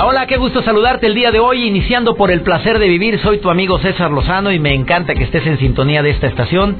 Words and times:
Hola, 0.00 0.28
qué 0.28 0.36
gusto 0.36 0.62
saludarte 0.62 1.08
el 1.08 1.14
día 1.16 1.32
de 1.32 1.40
hoy, 1.40 1.66
iniciando 1.66 2.14
por 2.14 2.30
el 2.30 2.42
placer 2.42 2.78
de 2.78 2.86
vivir. 2.86 3.18
Soy 3.18 3.38
tu 3.38 3.50
amigo 3.50 3.80
César 3.80 4.12
Lozano 4.12 4.52
y 4.52 4.60
me 4.60 4.72
encanta 4.72 5.12
que 5.12 5.24
estés 5.24 5.44
en 5.44 5.58
sintonía 5.58 6.04
de 6.04 6.10
esta 6.10 6.28
estación. 6.28 6.76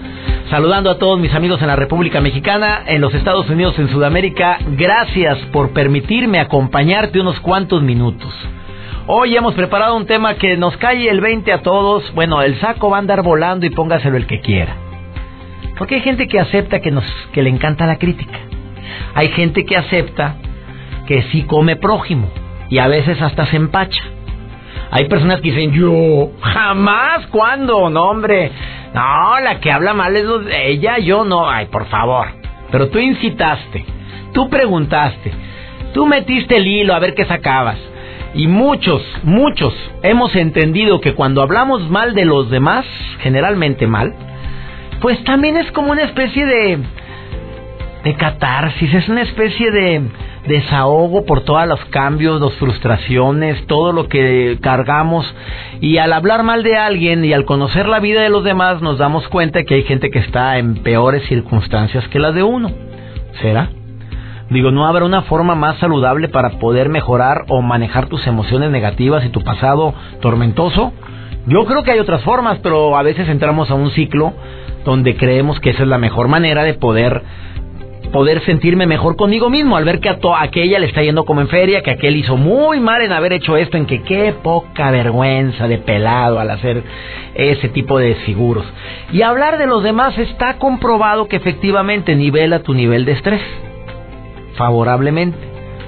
Saludando 0.51 0.89
a 0.89 0.99
todos 0.99 1.19
mis 1.19 1.35
amigos 1.35 1.61
en 1.61 1.67
la 1.67 1.75
República 1.75 2.21
Mexicana, 2.21 2.85
en 2.87 3.01
los 3.01 3.13
Estados 3.15 3.51
Unidos, 3.51 3.77
en 3.81 3.89
Sudamérica. 3.89 4.59
Gracias 4.77 5.37
por 5.53 5.73
permitirme 5.73 6.39
acompañarte 6.39 7.19
unos 7.21 7.41
cuantos 7.41 7.83
minutos. 7.83 8.33
Hoy 9.09 9.37
hemos 9.37 9.55
preparado 9.55 9.97
un 9.97 10.07
tema 10.07 10.35
que 10.35 10.57
nos 10.57 10.77
cae 10.77 11.11
el 11.11 11.21
20 11.21 11.53
a 11.53 11.63
todos. 11.63 12.15
Bueno, 12.15 12.41
el 12.43 12.61
saco 12.61 12.89
va 12.89 12.99
a 12.99 13.01
andar 13.01 13.23
volando 13.23 13.67
y 13.67 13.71
póngaselo 13.71 14.17
el 14.17 14.29
que 14.29 14.41
quiera. 14.41 14.77
Porque 15.77 15.97
hay 15.97 16.03
gente 16.03 16.29
que 16.29 16.39
acepta 16.39 16.79
que, 16.79 16.93
nos, 16.93 17.05
que 17.33 17.43
le 17.43 17.51
encanta 17.51 17.85
la 17.85 17.99
crítica. 17.99 18.39
Hay 19.15 19.29
gente 19.31 19.65
que 19.65 19.77
acepta 19.77 20.37
que 21.09 21.23
sí 21.33 21.43
come 21.43 21.75
prójimo 21.75 22.31
y 22.71 22.79
a 22.79 22.89
veces 22.89 23.21
hasta 23.21 23.47
se 23.47 23.57
empacha. 23.57 24.03
Hay 24.91 25.07
personas 25.09 25.41
que 25.41 25.51
dicen, 25.51 25.73
yo, 25.73 26.31
jamás, 26.41 27.27
¿cuándo? 27.29 27.91
No, 27.91 28.05
hombre. 28.05 28.51
No, 28.95 29.39
la 29.41 29.61
que 29.61 29.71
habla 29.71 29.93
mal 29.93 30.17
es 30.17 30.25
ella, 30.51 30.99
yo 30.99 31.25
no. 31.25 31.49
Ay, 31.49 31.67
por 31.67 31.87
favor. 31.87 32.29
Pero 32.71 32.89
tú 32.89 32.99
incitaste, 32.99 33.85
tú 34.33 34.49
preguntaste, 34.49 35.33
tú 35.95 36.07
metiste 36.07 36.57
el 36.57 36.67
hilo 36.67 36.95
a 36.95 36.99
ver 36.99 37.15
qué 37.15 37.25
sacabas. 37.25 37.79
Y 38.35 38.47
muchos, 38.47 39.03
muchos 39.23 39.75
hemos 40.03 40.37
entendido 40.37 41.01
que 41.01 41.15
cuando 41.15 41.43
hablamos 41.43 41.89
mal 41.89 42.15
de 42.15 42.27
los 42.27 42.51
demás, 42.51 42.85
generalmente 43.21 43.87
mal, 43.87 44.15
pues 45.01 45.23
también 45.25 45.57
es 45.57 45.71
como 45.73 45.93
una 45.93 46.03
especie 46.03 46.45
de, 46.45 46.79
de 48.05 48.15
catarsis, 48.15 48.93
es 48.93 49.09
una 49.09 49.23
especie 49.23 49.71
de 49.71 50.03
desahogo 50.49 51.25
por 51.25 51.43
todos 51.43 51.67
los 51.69 51.85
cambios, 51.87 52.41
las 52.41 52.55
frustraciones, 52.55 53.67
todo 53.67 53.93
lo 53.93 54.09
que 54.09 54.59
cargamos. 54.61 55.33
Y 55.81 55.99
al 55.99 56.13
hablar 56.13 56.43
mal 56.43 56.63
de 56.63 56.77
alguien 56.77 57.25
y 57.25 57.33
al 57.33 57.45
conocer 57.45 57.87
la 57.87 58.01
vida 58.01 58.23
de 58.23 58.31
los 58.31 58.43
demás, 58.43 58.83
nos 58.83 58.99
damos 58.99 59.29
cuenta 59.29 59.63
que 59.65 59.75
hay 59.75 59.83
gente 59.85 60.11
que 60.11 60.19
está 60.19 60.59
en 60.59 60.83
peores 60.83 61.27
circunstancias 61.29 62.09
que 62.09 62.19
las 62.19 62.35
de 62.35 62.43
uno. 62.43 62.73
¿Será? 63.41 63.71
Digo, 64.51 64.71
¿no 64.71 64.87
habrá 64.87 65.05
una 65.05 65.23
forma 65.23 65.55
más 65.55 65.79
saludable 65.79 66.29
para 66.29 66.59
poder 66.59 66.89
mejorar 66.89 67.45
o 67.49 67.61
manejar 67.61 68.07
tus 68.07 68.27
emociones 68.27 68.71
negativas 68.71 69.25
y 69.25 69.29
tu 69.29 69.43
pasado 69.43 69.95
tormentoso? 70.21 70.93
Yo 71.47 71.67
creo 71.67 71.83
que 71.83 71.93
hay 71.93 71.99
otras 71.99 72.23
formas, 72.23 72.59
pero 72.63 72.97
a 72.97 73.03
veces 73.03 73.29
entramos 73.29 73.71
a 73.71 73.75
un 73.75 73.91
ciclo 73.91 74.33
donde 74.85 75.17
creemos 75.17 75.61
que 75.61 75.71
esa 75.71 75.83
es 75.83 75.89
la 75.89 75.99
mejor 75.99 76.29
manera 76.29 76.65
de 76.65 76.75
poder 76.75 77.23
poder 78.09 78.45
sentirme 78.45 78.87
mejor 78.87 79.17
conmigo 79.17 79.51
mismo 79.51 79.77
al 79.77 79.85
ver 79.85 80.01
que 80.01 80.09
a, 80.09 80.19
aquella 80.41 80.79
le 80.79 80.87
está 80.87 81.03
yendo 81.03 81.25
como 81.25 81.41
en 81.41 81.49
feria, 81.49 81.83
que 81.83 81.91
aquel 81.91 82.17
hizo 82.17 82.37
muy 82.37 82.81
mal 82.81 83.03
en 83.03 83.13
haber 83.13 83.33
hecho 83.33 83.57
esto, 83.57 83.77
en 83.77 83.87
que 83.87 84.03
qué 84.03 84.35
poca 84.43 84.91
vergüenza 84.91 85.69
de 85.69 85.79
pelado 85.79 86.41
al 86.41 86.51
hacer 86.51 86.83
ese 87.35 87.69
tipo 87.69 87.99
de 87.99 88.09
desfiguros. 88.09 88.65
Y 89.13 89.23
hablar 89.23 89.59
de 89.59 89.67
los 89.67 89.83
demás 89.83 90.19
está 90.19 90.59
comprobado 90.59 91.29
que 91.29 91.37
efectivamente 91.37 92.15
nivela 92.15 92.63
tu 92.63 92.75
nivel 92.75 93.05
de 93.05 93.13
estrés 93.13 93.43
favorablemente. 94.57 95.39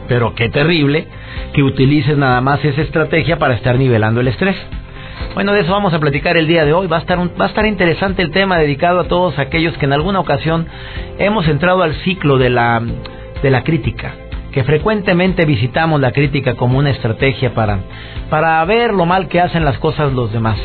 Pero 0.09 0.35
qué 0.35 0.49
terrible 0.49 1.07
que 1.53 1.63
utilices 1.63 2.17
nada 2.17 2.41
más 2.41 2.65
esa 2.65 2.83
estrategia 2.83 3.39
para 3.39 3.55
estar 3.55 3.79
nivelando 3.79 4.21
el 4.21 4.29
estrés. 4.29 4.57
Bueno, 5.35 5.53
de 5.53 5.61
eso 5.61 5.73
vamos 5.73 5.95
a 5.95 6.01
platicar 6.01 6.37
el 6.37 6.47
día 6.47 6.65
de 6.65 6.73
hoy. 6.73 6.87
Va 6.87 6.97
a 6.97 7.01
estar 7.01 7.19
va 7.19 7.45
a 7.45 7.49
estar 7.49 7.65
interesante 7.67 8.23
el 8.23 8.33
tema 8.33 8.59
dedicado 8.59 9.01
a 9.01 9.09
todos 9.09 9.39
aquellos 9.39 9.77
que 9.79 9.87
en 9.87 9.93
alguna 9.93 10.21
ocasión 10.21 10.67
hemos 11.19 11.47
entrado 11.47 11.83
al 11.83 11.95
ciclo 12.03 12.37
de 12.39 12.51
la 12.51 12.83
de 13.43 13.51
la 13.51 13.63
crítica, 13.63 14.15
que 14.53 14.65
frecuentemente 14.65 15.45
visitamos 15.45 16.01
la 16.01 16.13
crítica 16.13 16.57
como 16.57 16.79
una 16.79 16.91
estrategia 16.91 17.55
para 17.55 17.79
para 18.29 18.65
ver 18.65 18.93
lo 18.93 19.07
mal 19.07 19.29
que 19.29 19.41
hacen 19.41 19.65
las 19.65 19.79
cosas 19.79 20.13
los 20.13 20.33
demás. 20.33 20.59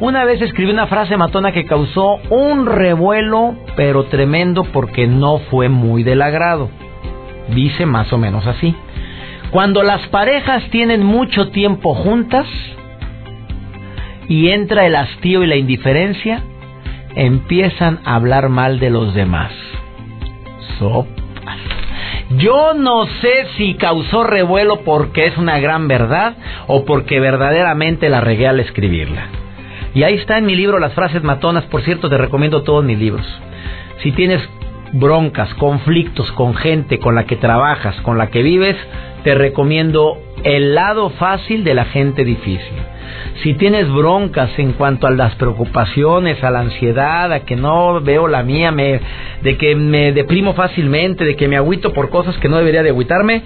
Una 0.00 0.24
vez 0.24 0.42
escribí 0.42 0.70
una 0.72 0.86
frase 0.86 1.16
matona 1.16 1.52
que 1.52 1.66
causó 1.66 2.18
un 2.30 2.66
revuelo, 2.66 3.54
pero 3.76 4.04
tremendo 4.04 4.64
porque 4.64 5.06
no 5.06 5.38
fue 5.50 5.68
muy 5.68 6.02
del 6.02 6.22
agrado. 6.22 6.68
Dice 7.54 7.86
más 7.86 8.12
o 8.12 8.18
menos 8.18 8.46
así: 8.46 8.74
Cuando 9.50 9.82
las 9.82 10.06
parejas 10.08 10.64
tienen 10.70 11.04
mucho 11.04 11.50
tiempo 11.50 11.94
juntas, 11.94 12.46
y 14.30 14.50
entra 14.50 14.86
el 14.86 14.94
hastío 14.94 15.42
y 15.42 15.48
la 15.48 15.56
indiferencia, 15.56 16.44
empiezan 17.16 17.98
a 18.04 18.14
hablar 18.14 18.48
mal 18.48 18.78
de 18.78 18.88
los 18.88 19.12
demás. 19.12 19.50
Sopas. 20.78 21.58
Yo 22.38 22.72
no 22.74 23.06
sé 23.06 23.48
si 23.56 23.74
causó 23.74 24.22
revuelo 24.22 24.82
porque 24.84 25.26
es 25.26 25.36
una 25.36 25.58
gran 25.58 25.88
verdad 25.88 26.36
o 26.68 26.84
porque 26.84 27.18
verdaderamente 27.18 28.08
la 28.08 28.20
regué 28.20 28.46
al 28.46 28.60
escribirla. 28.60 29.26
Y 29.94 30.04
ahí 30.04 30.14
está 30.14 30.38
en 30.38 30.46
mi 30.46 30.54
libro 30.54 30.78
Las 30.78 30.94
frases 30.94 31.24
matonas, 31.24 31.64
por 31.64 31.82
cierto, 31.82 32.08
te 32.08 32.16
recomiendo 32.16 32.62
todos 32.62 32.84
mis 32.84 33.00
libros. 33.00 33.26
Si 34.04 34.12
tienes 34.12 34.40
broncas, 34.92 35.52
conflictos 35.54 36.30
con 36.32 36.54
gente 36.54 37.00
con 37.00 37.16
la 37.16 37.24
que 37.24 37.34
trabajas, 37.34 37.96
con 38.02 38.16
la 38.16 38.28
que 38.28 38.44
vives, 38.44 38.76
te 39.24 39.34
recomiendo 39.34 40.18
el 40.44 40.74
lado 40.74 41.10
fácil 41.10 41.64
de 41.64 41.74
la 41.74 41.84
gente 41.84 42.24
difícil 42.24 42.74
si 43.42 43.54
tienes 43.54 43.90
broncas 43.90 44.50
en 44.58 44.72
cuanto 44.72 45.06
a 45.06 45.10
las 45.10 45.34
preocupaciones, 45.36 46.42
a 46.44 46.50
la 46.50 46.60
ansiedad, 46.60 47.32
a 47.32 47.40
que 47.40 47.56
no 47.56 48.00
veo 48.00 48.28
la 48.28 48.42
mía, 48.42 48.70
me, 48.70 49.00
de 49.42 49.56
que 49.56 49.74
me 49.74 50.12
deprimo 50.12 50.54
fácilmente, 50.54 51.24
de 51.24 51.36
que 51.36 51.48
me 51.48 51.56
agüito 51.56 51.92
por 51.92 52.10
cosas 52.10 52.36
que 52.38 52.48
no 52.48 52.58
debería 52.58 52.82
de 52.82 52.90
agüitarme, 52.90 53.42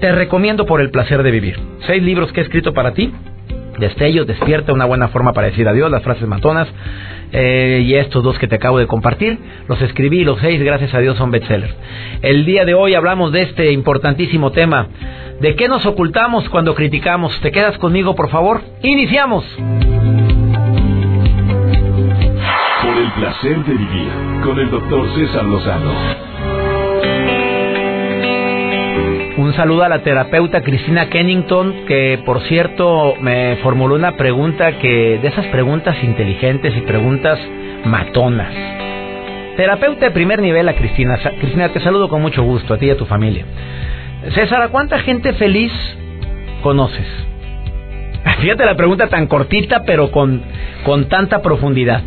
te 0.00 0.12
recomiendo 0.12 0.66
por 0.66 0.80
el 0.80 0.90
placer 0.90 1.22
de 1.22 1.30
vivir. 1.30 1.58
Seis 1.86 2.02
libros 2.02 2.32
que 2.32 2.40
he 2.40 2.42
escrito 2.42 2.74
para 2.74 2.92
ti. 2.92 3.12
Destellos, 3.78 4.26
despierta, 4.26 4.72
una 4.72 4.84
buena 4.84 5.08
forma 5.08 5.32
para 5.32 5.48
decir 5.48 5.66
adiós, 5.66 5.90
las 5.90 6.02
frases 6.02 6.28
matonas 6.28 6.68
eh, 7.32 7.82
y 7.84 7.94
estos 7.94 8.22
dos 8.22 8.38
que 8.38 8.46
te 8.46 8.54
acabo 8.54 8.78
de 8.78 8.86
compartir, 8.86 9.36
los 9.66 9.82
escribí 9.82 10.22
los 10.22 10.38
seis, 10.38 10.62
gracias 10.62 10.94
a 10.94 11.00
Dios, 11.00 11.16
son 11.16 11.32
bestsellers. 11.32 11.74
El 12.22 12.44
día 12.44 12.64
de 12.64 12.74
hoy 12.74 12.94
hablamos 12.94 13.32
de 13.32 13.42
este 13.42 13.72
importantísimo 13.72 14.52
tema 14.52 14.86
¿De 15.40 15.56
qué 15.56 15.68
nos 15.68 15.84
ocultamos 15.84 16.48
cuando 16.48 16.74
criticamos? 16.74 17.38
¿Te 17.40 17.50
quedas 17.50 17.76
conmigo, 17.78 18.14
por 18.14 18.30
favor? 18.30 18.62
Iniciamos. 18.82 19.44
Por 22.82 22.96
el 22.96 23.12
placer 23.12 23.64
de 23.64 23.74
vivir 23.74 24.08
con 24.44 24.58
el 24.58 24.70
doctor 24.70 25.08
César 25.14 25.44
Lozano. 25.44 25.92
Un 29.36 29.52
saludo 29.54 29.82
a 29.82 29.88
la 29.88 30.02
terapeuta 30.02 30.62
Cristina 30.62 31.10
Kennington, 31.10 31.86
que 31.86 32.22
por 32.24 32.40
cierto 32.42 33.14
me 33.20 33.56
formuló 33.62 33.96
una 33.96 34.16
pregunta 34.16 34.78
que, 34.78 35.18
de 35.20 35.28
esas 35.28 35.46
preguntas 35.46 35.96
inteligentes 36.04 36.76
y 36.76 36.80
preguntas 36.82 37.38
matonas. 37.84 38.54
Terapeuta 39.56 40.06
de 40.06 40.10
primer 40.12 40.40
nivel 40.40 40.68
a 40.68 40.74
Cristina. 40.74 41.18
Cristina, 41.40 41.68
te 41.70 41.80
saludo 41.80 42.08
con 42.08 42.22
mucho 42.22 42.42
gusto, 42.44 42.74
a 42.74 42.78
ti 42.78 42.86
y 42.86 42.90
a 42.90 42.96
tu 42.96 43.06
familia. 43.06 43.44
César, 44.32 44.62
¿a 44.62 44.68
cuánta 44.68 44.98
gente 45.00 45.32
feliz 45.34 45.72
conoces? 46.62 47.06
Fíjate 48.40 48.64
la 48.64 48.76
pregunta 48.76 49.08
tan 49.08 49.26
cortita, 49.26 49.84
pero 49.84 50.10
con, 50.10 50.42
con 50.84 51.08
tanta 51.08 51.42
profundidad. 51.42 52.02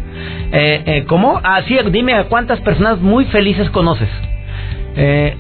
Eh, 0.52 0.84
eh, 0.86 1.04
¿Cómo? 1.08 1.40
Así, 1.44 1.78
ah, 1.78 1.84
dime, 1.84 2.14
¿a 2.14 2.26
cuántas 2.26 2.60
personas 2.62 3.00
muy 3.00 3.26
felices 3.26 3.70
conoces? 3.70 4.10
Eh, 4.96 5.36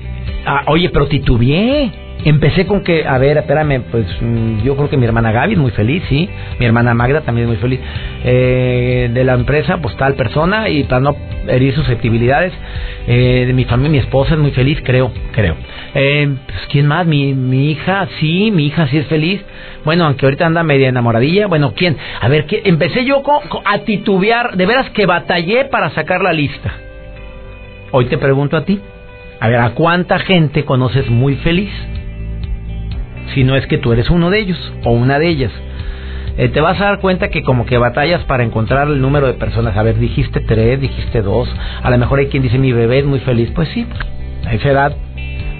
ah, 0.45 0.63
oye, 0.67 0.89
pero 0.89 1.07
titubeé. 1.07 1.91
Empecé 2.25 2.65
con 2.65 2.83
que, 2.83 3.05
a 3.05 3.17
ver, 3.17 3.37
espérame, 3.37 3.83
pues 3.91 4.05
mm, 4.21 4.63
yo 4.63 4.75
creo 4.75 4.89
que 4.89 4.97
mi 4.97 5.05
hermana 5.05 5.31
Gaby 5.31 5.53
es 5.53 5.59
muy 5.59 5.71
feliz, 5.71 6.03
sí. 6.09 6.27
Mi 6.59 6.65
hermana 6.65 6.93
Magda 6.93 7.21
también 7.21 7.45
es 7.47 7.49
muy 7.49 7.61
feliz. 7.61 7.79
Eh, 8.23 9.09
de 9.13 9.23
la 9.23 9.33
empresa, 9.33 9.77
pues 9.77 9.95
tal 9.97 10.15
persona, 10.15 10.67
y 10.67 10.83
para 10.83 10.99
no 10.99 11.15
herir 11.47 11.73
susceptibilidades, 11.75 12.53
eh, 13.07 13.45
de 13.47 13.53
mi 13.53 13.65
familia, 13.65 13.91
mi 13.91 13.97
esposa 13.99 14.33
es 14.33 14.39
muy 14.39 14.51
feliz, 14.51 14.79
creo, 14.83 15.11
creo. 15.31 15.55
Eh, 15.93 16.35
pues, 16.45 16.59
¿quién 16.71 16.87
más? 16.87 17.05
Mi, 17.05 17.33
mi 17.33 17.71
hija, 17.71 18.07
sí, 18.19 18.51
mi 18.51 18.65
hija 18.65 18.87
sí 18.87 18.97
es 18.97 19.07
feliz. 19.07 19.41
Bueno, 19.85 20.05
aunque 20.05 20.25
ahorita 20.25 20.45
anda 20.45 20.63
media 20.63 20.89
enamoradilla. 20.89 21.47
Bueno, 21.47 21.73
¿quién? 21.75 21.97
A 22.19 22.27
ver, 22.27 22.45
¿qué? 22.45 22.61
empecé 22.65 23.05
yo 23.05 23.21
a 23.63 23.79
titubear, 23.79 24.57
de 24.57 24.65
veras 24.65 24.89
que 24.89 25.05
batallé 25.05 25.65
para 25.65 25.91
sacar 25.91 26.21
la 26.21 26.33
lista. 26.33 26.73
Hoy 27.91 28.05
te 28.05 28.17
pregunto 28.17 28.57
a 28.57 28.65
ti. 28.65 28.81
A 29.39 29.47
ver, 29.47 29.59
¿a 29.59 29.69
cuánta 29.69 30.19
gente 30.19 30.65
conoces 30.65 31.09
muy 31.09 31.35
feliz? 31.37 31.69
Si 33.33 33.43
no 33.43 33.55
es 33.55 33.67
que 33.67 33.77
tú 33.77 33.91
eres 33.93 34.09
uno 34.09 34.29
de 34.29 34.39
ellos 34.39 34.73
o 34.83 34.91
una 34.91 35.19
de 35.19 35.27
ellas. 35.27 35.51
Eh, 36.37 36.49
te 36.49 36.61
vas 36.61 36.79
a 36.79 36.85
dar 36.85 36.99
cuenta 36.99 37.29
que 37.29 37.41
como 37.41 37.65
que 37.65 37.79
batallas 37.79 38.23
para 38.25 38.43
encontrar 38.43 38.87
el 38.87 39.01
número 39.01 39.25
de 39.25 39.33
personas. 39.33 39.75
A 39.75 39.83
ver, 39.83 39.97
dijiste 39.97 40.39
tres, 40.41 40.79
dijiste 40.79 41.21
dos. 41.21 41.49
A 41.81 41.89
lo 41.89 41.97
mejor 41.97 42.19
hay 42.19 42.27
quien 42.27 42.43
dice 42.43 42.59
mi 42.59 42.71
bebé 42.71 42.99
es 42.99 43.05
muy 43.05 43.19
feliz. 43.19 43.49
Pues 43.55 43.69
sí, 43.69 43.87
a 44.45 44.53
esa 44.53 44.69
edad, 44.69 44.95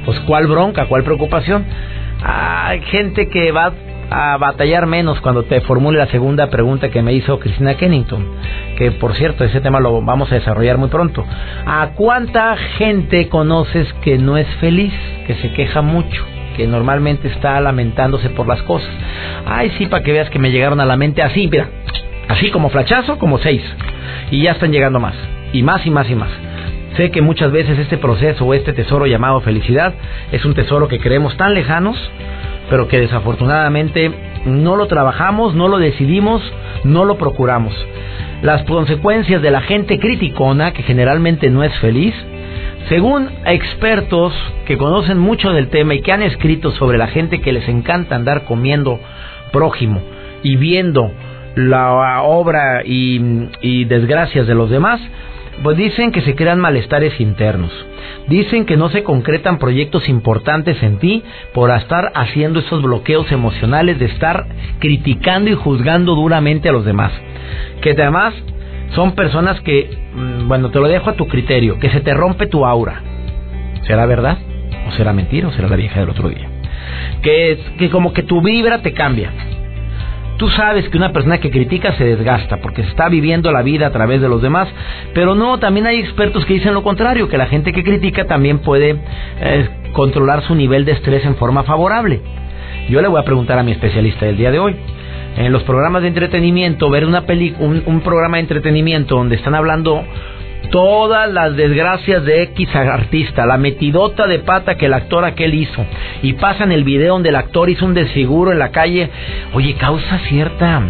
pues 0.05 0.19
cuál 0.21 0.47
bronca, 0.47 0.85
cuál 0.85 1.03
preocupación. 1.03 1.65
Hay 2.23 2.81
gente 2.81 3.27
que 3.29 3.51
va 3.51 3.73
a 4.09 4.37
batallar 4.37 4.85
menos 4.85 5.19
cuando 5.19 5.43
te 5.43 5.61
formule 5.61 5.97
la 5.97 6.07
segunda 6.07 6.49
pregunta 6.49 6.89
que 6.89 7.01
me 7.01 7.13
hizo 7.13 7.39
Cristina 7.39 7.75
Kennington, 7.75 8.25
que 8.77 8.91
por 8.91 9.15
cierto 9.15 9.43
ese 9.43 9.61
tema 9.61 9.79
lo 9.79 10.01
vamos 10.01 10.31
a 10.31 10.35
desarrollar 10.35 10.77
muy 10.77 10.89
pronto. 10.89 11.25
¿A 11.65 11.89
cuánta 11.95 12.55
gente 12.77 13.27
conoces 13.29 13.91
que 14.01 14.17
no 14.17 14.37
es 14.37 14.47
feliz, 14.55 14.93
que 15.25 15.35
se 15.35 15.51
queja 15.51 15.81
mucho, 15.81 16.25
que 16.57 16.67
normalmente 16.67 17.29
está 17.29 17.61
lamentándose 17.61 18.29
por 18.31 18.47
las 18.47 18.61
cosas? 18.63 18.89
Ay, 19.45 19.71
sí, 19.77 19.85
para 19.85 20.03
que 20.03 20.11
veas 20.11 20.29
que 20.29 20.39
me 20.39 20.51
llegaron 20.51 20.81
a 20.81 20.85
la 20.85 20.97
mente 20.97 21.21
así, 21.21 21.47
mira, 21.47 21.69
así 22.27 22.51
como 22.51 22.69
flachazo, 22.69 23.17
como 23.17 23.37
seis, 23.37 23.61
y 24.31 24.41
ya 24.41 24.51
están 24.51 24.73
llegando 24.73 24.99
más, 24.99 25.15
y 25.53 25.63
más 25.63 25.85
y 25.85 25.89
más 25.89 26.09
y 26.09 26.15
más. 26.15 26.31
Sé 26.97 27.11
que 27.11 27.21
muchas 27.21 27.51
veces 27.51 27.79
este 27.79 27.97
proceso 27.97 28.43
o 28.43 28.53
este 28.53 28.73
tesoro 28.73 29.05
llamado 29.05 29.39
felicidad 29.39 29.93
es 30.31 30.43
un 30.43 30.55
tesoro 30.55 30.87
que 30.87 30.99
creemos 30.99 31.37
tan 31.37 31.53
lejanos 31.53 31.95
pero 32.69 32.87
que 32.87 32.99
desafortunadamente 32.99 34.11
no 34.45 34.75
lo 34.75 34.87
trabajamos, 34.87 35.55
no 35.55 35.67
lo 35.67 35.77
decidimos, 35.77 36.41
no 36.83 37.05
lo 37.05 37.17
procuramos. 37.17 37.73
Las 38.41 38.63
consecuencias 38.63 39.41
de 39.41 39.51
la 39.51 39.61
gente 39.61 39.99
criticona, 39.99 40.73
que 40.73 40.83
generalmente 40.83 41.49
no 41.49 41.63
es 41.63 41.73
feliz, 41.79 42.13
según 42.89 43.29
expertos 43.45 44.33
que 44.65 44.77
conocen 44.77 45.17
mucho 45.17 45.51
del 45.51 45.69
tema 45.69 45.93
y 45.93 46.01
que 46.01 46.11
han 46.11 46.21
escrito 46.21 46.71
sobre 46.71 46.97
la 46.97 47.07
gente 47.07 47.41
que 47.41 47.51
les 47.51 47.67
encanta 47.67 48.15
andar 48.15 48.45
comiendo 48.45 48.99
prójimo 49.51 50.01
y 50.43 50.55
viendo 50.55 51.11
la 51.55 52.21
obra 52.21 52.83
y, 52.85 53.85
desgracias 53.85 54.47
de 54.47 54.55
los 54.55 54.69
demás, 54.69 55.01
pues 55.63 55.75
dicen 55.75 56.11
que 56.11 56.21
se 56.21 56.35
crean 56.35 56.59
malestares 56.59 57.19
internos. 57.19 57.71
Dicen 58.27 58.65
que 58.65 58.77
no 58.77 58.89
se 58.89 59.03
concretan 59.03 59.57
proyectos 59.57 60.07
importantes 60.07 60.81
en 60.83 60.99
ti 60.99 61.23
por 61.53 61.71
estar 61.71 62.11
haciendo 62.13 62.59
esos 62.59 62.83
bloqueos 62.83 63.31
emocionales 63.31 63.97
de 63.99 64.05
estar 64.05 64.45
criticando 64.79 65.49
y 65.49 65.55
juzgando 65.55 66.13
duramente 66.13 66.69
a 66.69 66.73
los 66.73 66.85
demás. 66.85 67.11
Que 67.81 67.91
además 67.91 68.33
son 68.95 69.13
personas 69.13 69.59
que, 69.61 69.89
mm, 70.13 70.47
bueno, 70.47 70.69
te 70.69 70.79
lo 70.79 70.87
dejo 70.87 71.09
a 71.09 71.13
tu 71.13 71.27
criterio, 71.27 71.79
que 71.79 71.89
se 71.89 72.01
te 72.01 72.13
rompe 72.13 72.47
tu 72.47 72.65
aura. 72.65 73.01
¿Será 73.83 74.05
verdad? 74.05 74.37
¿O 74.87 74.91
será 74.93 75.13
mentira? 75.13 75.47
¿O 75.47 75.51
será 75.51 75.67
la 75.67 75.75
vieja 75.75 75.99
del 75.99 76.09
otro 76.09 76.29
día? 76.29 76.47
Que, 77.21 77.59
que 77.77 77.89
como 77.89 78.13
que 78.13 78.23
tu 78.23 78.41
vibra 78.41 78.81
te 78.81 78.93
cambia. 78.93 79.31
Tú 80.37 80.49
sabes 80.49 80.87
que 80.89 80.97
una 80.97 81.11
persona 81.13 81.39
que 81.39 81.49
critica 81.49 81.93
se 81.93 82.03
desgasta 82.03 82.57
porque 82.57 82.83
está 82.83 83.09
viviendo 83.09 83.51
la 83.51 83.63
vida 83.63 83.87
a 83.87 83.91
través 83.91 84.21
de 84.21 84.29
los 84.29 84.41
demás, 84.41 84.67
pero 85.15 85.33
no, 85.33 85.57
también 85.57 85.87
hay 85.87 85.99
expertos 85.99 86.45
que 86.45 86.53
dicen 86.53 86.75
lo 86.75 86.83
contrario, 86.83 87.27
que 87.27 87.39
la 87.39 87.47
gente 87.47 87.73
que 87.73 87.83
critica 87.83 88.25
también 88.25 88.59
puede 88.59 88.99
eh, 89.41 89.69
controlar 89.93 90.43
su 90.43 90.53
nivel 90.53 90.85
de 90.85 90.91
estrés 90.91 91.25
en 91.25 91.37
forma 91.37 91.63
favorable. 91.63 92.21
Yo 92.87 93.01
le 93.01 93.07
voy 93.07 93.19
a 93.19 93.25
preguntar 93.25 93.57
a 93.57 93.63
mi 93.63 93.71
especialista 93.71 94.27
del 94.27 94.37
día 94.37 94.51
de 94.51 94.59
hoy. 94.59 94.75
En 95.37 95.53
los 95.53 95.63
programas 95.63 96.01
de 96.01 96.07
entretenimiento, 96.07 96.89
ver 96.89 97.05
una 97.05 97.25
peli 97.25 97.55
un, 97.59 97.83
un 97.85 98.01
programa 98.01 98.37
de 98.37 98.41
entretenimiento 98.41 99.15
donde 99.15 99.35
están 99.35 99.55
hablando 99.55 100.03
todas 100.71 101.31
las 101.31 101.55
desgracias 101.55 102.25
de 102.25 102.43
X 102.43 102.75
artista, 102.75 103.45
la 103.45 103.57
metidota 103.57 104.27
de 104.27 104.39
pata 104.39 104.75
que 104.75 104.87
el 104.87 104.93
actor 104.93 105.23
aquel 105.23 105.53
hizo, 105.53 105.85
y 106.21 106.33
pasan 106.33 106.71
el 106.71 106.83
video 106.83 107.13
donde 107.13 107.29
el 107.29 107.35
actor 107.35 107.69
hizo 107.69 107.85
un 107.85 107.93
desfiguro 107.93 108.51
en 108.51 108.59
la 108.59 108.71
calle, 108.71 109.09
oye, 109.53 109.75
causa 109.75 110.19
cierta 110.27 110.81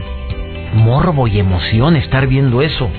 morbo 0.73 1.27
y 1.27 1.39
emoción 1.39 1.95
estar 1.95 2.27
viendo 2.27 2.61
eso. 2.61 2.89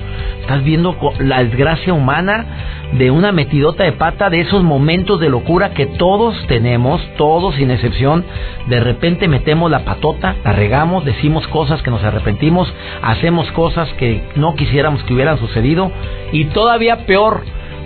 Estás 0.41 0.65
viendo 0.65 0.97
la 1.20 1.44
desgracia 1.44 1.93
humana 1.93 2.47
de 2.93 3.11
una 3.11 3.32
metidota 3.32 3.85
de 3.85 3.93
pata, 3.93 4.31
de 4.31 4.41
esos 4.41 4.62
momentos 4.62 5.20
de 5.20 5.29
locura 5.29 5.70
que 5.70 5.87
todos 5.87 6.35
tenemos, 6.47 7.00
todos 7.17 7.55
sin 7.56 7.70
excepción. 7.70 8.25
De 8.67 8.81
repente 8.81 9.29
metemos 9.29 9.70
la 9.70 9.85
patota, 9.85 10.37
la 10.44 10.53
regamos, 10.53 11.05
decimos 11.05 11.47
cosas 11.49 11.82
que 11.82 11.91
nos 11.91 12.03
arrepentimos, 12.03 12.73
hacemos 13.03 13.50
cosas 13.53 13.88
que 13.94 14.23
no 14.37 14.55
quisiéramos 14.55 15.03
que 15.03 15.15
hubieran 15.15 15.38
sucedido 15.38 15.93
y 16.32 16.47
todavía 16.47 17.05
peor 17.06 17.43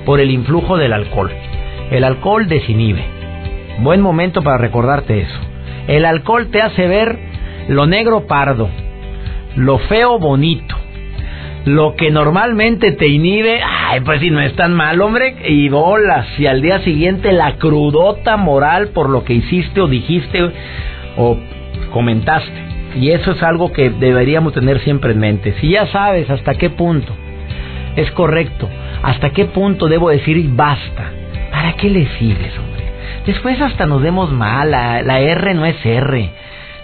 por 0.06 0.20
el 0.20 0.30
influjo 0.30 0.76
del 0.76 0.92
alcohol. 0.92 1.32
El 1.90 2.04
alcohol 2.04 2.48
desinhibe. 2.48 3.04
Buen 3.80 4.00
momento 4.00 4.42
para 4.42 4.58
recordarte 4.58 5.20
eso. 5.20 5.38
El 5.88 6.04
alcohol 6.04 6.48
te 6.50 6.62
hace 6.62 6.86
ver 6.86 7.18
lo 7.68 7.86
negro 7.86 8.26
pardo, 8.26 8.68
lo 9.56 9.78
feo 9.78 10.18
bonito 10.18 10.76
lo 11.64 11.94
que 11.94 12.10
normalmente 12.10 12.92
te 12.92 13.06
inhibe, 13.06 13.60
ay, 13.62 14.00
pues 14.00 14.20
si 14.20 14.30
no 14.30 14.40
es 14.40 14.54
tan 14.56 14.74
mal, 14.74 15.00
hombre, 15.00 15.36
y 15.48 15.68
bolas, 15.68 16.26
y 16.38 16.46
al 16.46 16.60
día 16.60 16.80
siguiente 16.80 17.32
la 17.32 17.56
crudota 17.56 18.36
moral 18.36 18.88
por 18.88 19.08
lo 19.08 19.24
que 19.24 19.34
hiciste 19.34 19.80
o 19.80 19.86
dijiste 19.86 20.50
o 21.16 21.38
comentaste. 21.92 22.62
Y 22.96 23.10
eso 23.10 23.32
es 23.32 23.42
algo 23.42 23.72
que 23.72 23.90
deberíamos 23.90 24.52
tener 24.52 24.80
siempre 24.80 25.12
en 25.12 25.20
mente. 25.20 25.54
Si 25.60 25.70
ya 25.70 25.86
sabes 25.86 26.28
hasta 26.30 26.54
qué 26.54 26.68
punto 26.68 27.12
es 27.96 28.10
correcto, 28.10 28.68
hasta 29.02 29.30
qué 29.30 29.46
punto 29.46 29.86
debo 29.86 30.10
decir 30.10 30.50
basta, 30.50 31.10
¿para 31.50 31.74
qué 31.74 31.88
le 31.88 32.06
sigues, 32.18 32.58
hombre? 32.58 32.82
Después 33.24 33.60
hasta 33.60 33.86
nos 33.86 34.02
demos 34.02 34.32
mal, 34.32 34.72
la, 34.72 35.02
la 35.02 35.20
R 35.20 35.54
no 35.54 35.64
es 35.64 35.76
R. 35.84 36.30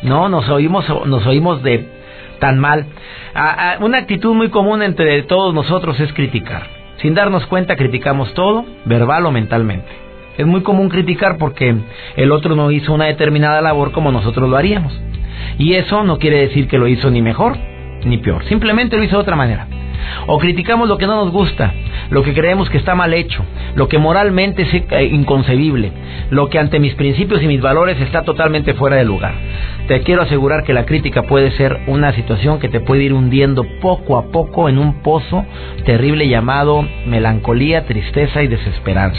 No, 0.03 0.29
nos 0.29 0.49
oímos, 0.49 0.87
nos 1.07 1.27
oímos 1.27 1.63
de 1.65 1.98
tan 2.39 2.59
mal. 2.59 2.87
una 3.81 3.99
actitud 3.99 4.35
muy 4.35 4.49
común 4.49 4.83
entre 4.83 5.23
todos 5.23 5.55
nosotros 5.55 5.99
es 6.01 6.13
criticar. 6.13 6.67
Sin 6.99 7.15
darnos 7.15 7.47
cuenta 7.47 7.77
criticamos 7.77 8.35
todo, 8.35 8.65
verbal 8.85 9.27
o 9.27 9.31
mentalmente. 9.31 9.89
Es 10.37 10.47
muy 10.47 10.63
común 10.63 10.89
criticar 10.89 11.37
porque 11.39 11.75
el 12.17 12.33
otro 12.33 12.57
no 12.57 12.71
hizo 12.71 12.93
una 12.93 13.07
determinada 13.07 13.61
labor 13.61 13.93
como 13.93 14.13
nosotros 14.13 14.49
lo 14.49 14.57
haríamos. 14.57 14.99
Y 15.59 15.75
eso 15.75 16.05
no 16.05 16.19
quiere 16.19 16.41
decir 16.41 16.69
que 16.69 16.79
lo 16.79 16.89
hizo 16.89 17.11
ni 17.11 17.23
mejor 17.23 17.57
ni 18.05 18.19
peor, 18.19 18.45
simplemente 18.45 18.97
lo 18.97 19.05
hizo 19.05 19.17
de 19.17 19.23
otra 19.23 19.37
manera. 19.37 19.67
O 20.27 20.39
criticamos 20.39 20.89
lo 20.89 20.99
que 20.99 21.07
no 21.07 21.25
nos 21.25 21.33
gusta, 21.33 21.73
lo 22.11 22.23
que 22.23 22.33
creemos 22.33 22.71
que 22.71 22.79
está 22.79 22.95
mal 22.95 23.13
hecho, 23.13 23.45
lo 23.75 23.89
que 23.89 23.99
moralmente 23.99 24.63
es 24.63 24.75
eh, 24.75 25.05
inconcebible, 25.05 25.93
lo 26.31 26.49
que 26.49 26.59
ante 26.59 26.79
mis 26.79 26.95
principios 26.95 27.43
y 27.43 27.47
mis 27.47 27.61
valores 27.61 28.01
está 28.01 28.23
totalmente 28.23 28.75
fuera 28.75 28.97
de 28.97 29.05
lugar. 29.05 29.35
Te 29.89 30.03
quiero 30.03 30.21
asegurar 30.21 30.65
que 30.65 30.75
la 30.75 30.85
crítica 30.85 31.23
puede 31.23 31.51
ser 31.53 31.81
una 31.87 32.13
situación 32.13 32.59
que 32.59 32.69
te 32.69 32.81
puede 32.81 33.05
ir 33.05 33.15
hundiendo 33.15 33.65
poco 33.81 34.19
a 34.19 34.27
poco 34.31 34.69
en 34.69 34.77
un 34.77 35.03
pozo 35.03 35.47
terrible 35.87 36.29
llamado 36.29 36.87
melancolía, 37.07 37.87
tristeza 37.87 38.43
y 38.43 38.49
desesperanza. 38.49 39.19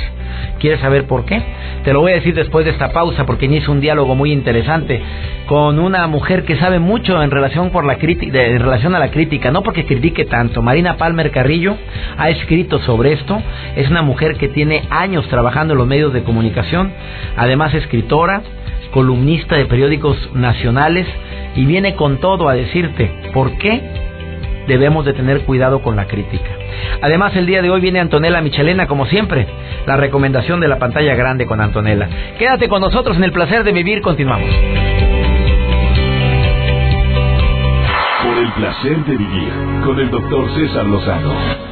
¿Quieres 0.60 0.80
saber 0.80 1.08
por 1.08 1.26
qué? 1.26 1.42
Te 1.84 1.92
lo 1.92 2.02
voy 2.02 2.12
a 2.12 2.16
decir 2.16 2.36
después 2.36 2.66
de 2.66 2.72
esta 2.72 2.92
pausa 2.92 3.26
porque 3.26 3.48
hice 3.48 3.72
un 3.72 3.82
diálogo 3.82 4.14
muy 4.14 4.32
interesante 4.32 5.02
con 5.48 5.80
una 5.80 6.06
mujer 6.06 6.44
que 6.44 6.58
sabe 6.58 6.78
mucho 6.78 7.22
en 7.24 7.32
relación 7.32 7.72
por 7.72 7.84
la 7.84 7.98
en 8.00 8.60
relación 8.60 8.94
a 8.94 9.00
la 9.00 9.10
crítica, 9.10 9.50
no 9.50 9.64
porque 9.64 9.86
critique 9.86 10.26
tanto. 10.26 10.62
Marina 10.62 10.98
Palmer 10.98 11.32
Carrillo 11.32 11.76
ha 12.16 12.30
escrito 12.30 12.78
sobre 12.82 13.14
esto. 13.14 13.42
Es 13.76 13.90
una 13.90 14.04
mujer 14.04 14.36
que 14.36 14.50
tiene 14.50 14.84
años 14.92 15.28
trabajando 15.30 15.74
en 15.74 15.80
los 15.80 15.88
medios 15.88 16.14
de 16.14 16.22
comunicación, 16.22 16.92
además 17.36 17.74
escritora, 17.74 18.44
columnista 18.92 19.56
de 19.56 19.66
periódicos 19.66 20.18
nacionales 20.34 21.08
y 21.56 21.66
viene 21.66 21.96
con 21.96 22.18
todo 22.18 22.50
a 22.50 22.54
decirte 22.54 23.12
por 23.34 23.58
qué 23.58 23.82
debemos 24.68 25.04
de 25.06 25.14
tener 25.14 25.42
cuidado 25.42 25.82
con 25.82 25.96
la 25.96 26.06
crítica. 26.06 26.50
Además, 27.02 27.36
el 27.36 27.46
día 27.46 27.62
de 27.62 27.70
hoy 27.70 27.82
viene 27.82 28.00
Antonella 28.00 28.42
Michelena, 28.42 28.88
como 28.88 29.06
siempre, 29.08 29.48
la 29.86 29.98
recomendación 29.98 30.60
de 30.60 30.68
la 30.68 30.78
pantalla 30.78 31.16
grande 31.16 31.46
con 31.46 31.60
Antonella. 31.60 32.08
Quédate 32.38 32.70
con 32.70 32.82
nosotros 32.82 33.18
en 33.18 33.24
el 33.24 33.32
placer 33.32 33.64
de 33.64 33.72
vivir, 33.72 34.02
continuamos. 34.02 34.50
Por 38.24 38.38
el 38.38 38.52
placer 38.54 39.06
de 39.06 39.18
vivir, 39.18 39.50
con 39.84 40.00
el 40.00 40.10
doctor 40.12 40.50
César 40.56 40.86
Lozano. 40.86 41.69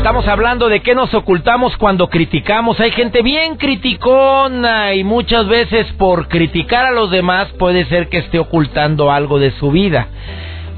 Estamos 0.00 0.26
hablando 0.28 0.70
de 0.70 0.80
qué 0.80 0.94
nos 0.94 1.12
ocultamos 1.12 1.76
cuando 1.76 2.08
criticamos. 2.08 2.80
Hay 2.80 2.90
gente 2.90 3.20
bien 3.20 3.56
criticona 3.56 4.94
y 4.94 5.04
muchas 5.04 5.46
veces 5.46 5.92
por 5.98 6.26
criticar 6.26 6.86
a 6.86 6.90
los 6.90 7.10
demás 7.10 7.48
puede 7.58 7.84
ser 7.84 8.08
que 8.08 8.16
esté 8.16 8.38
ocultando 8.38 9.12
algo 9.12 9.38
de 9.38 9.50
su 9.50 9.70
vida. 9.70 10.06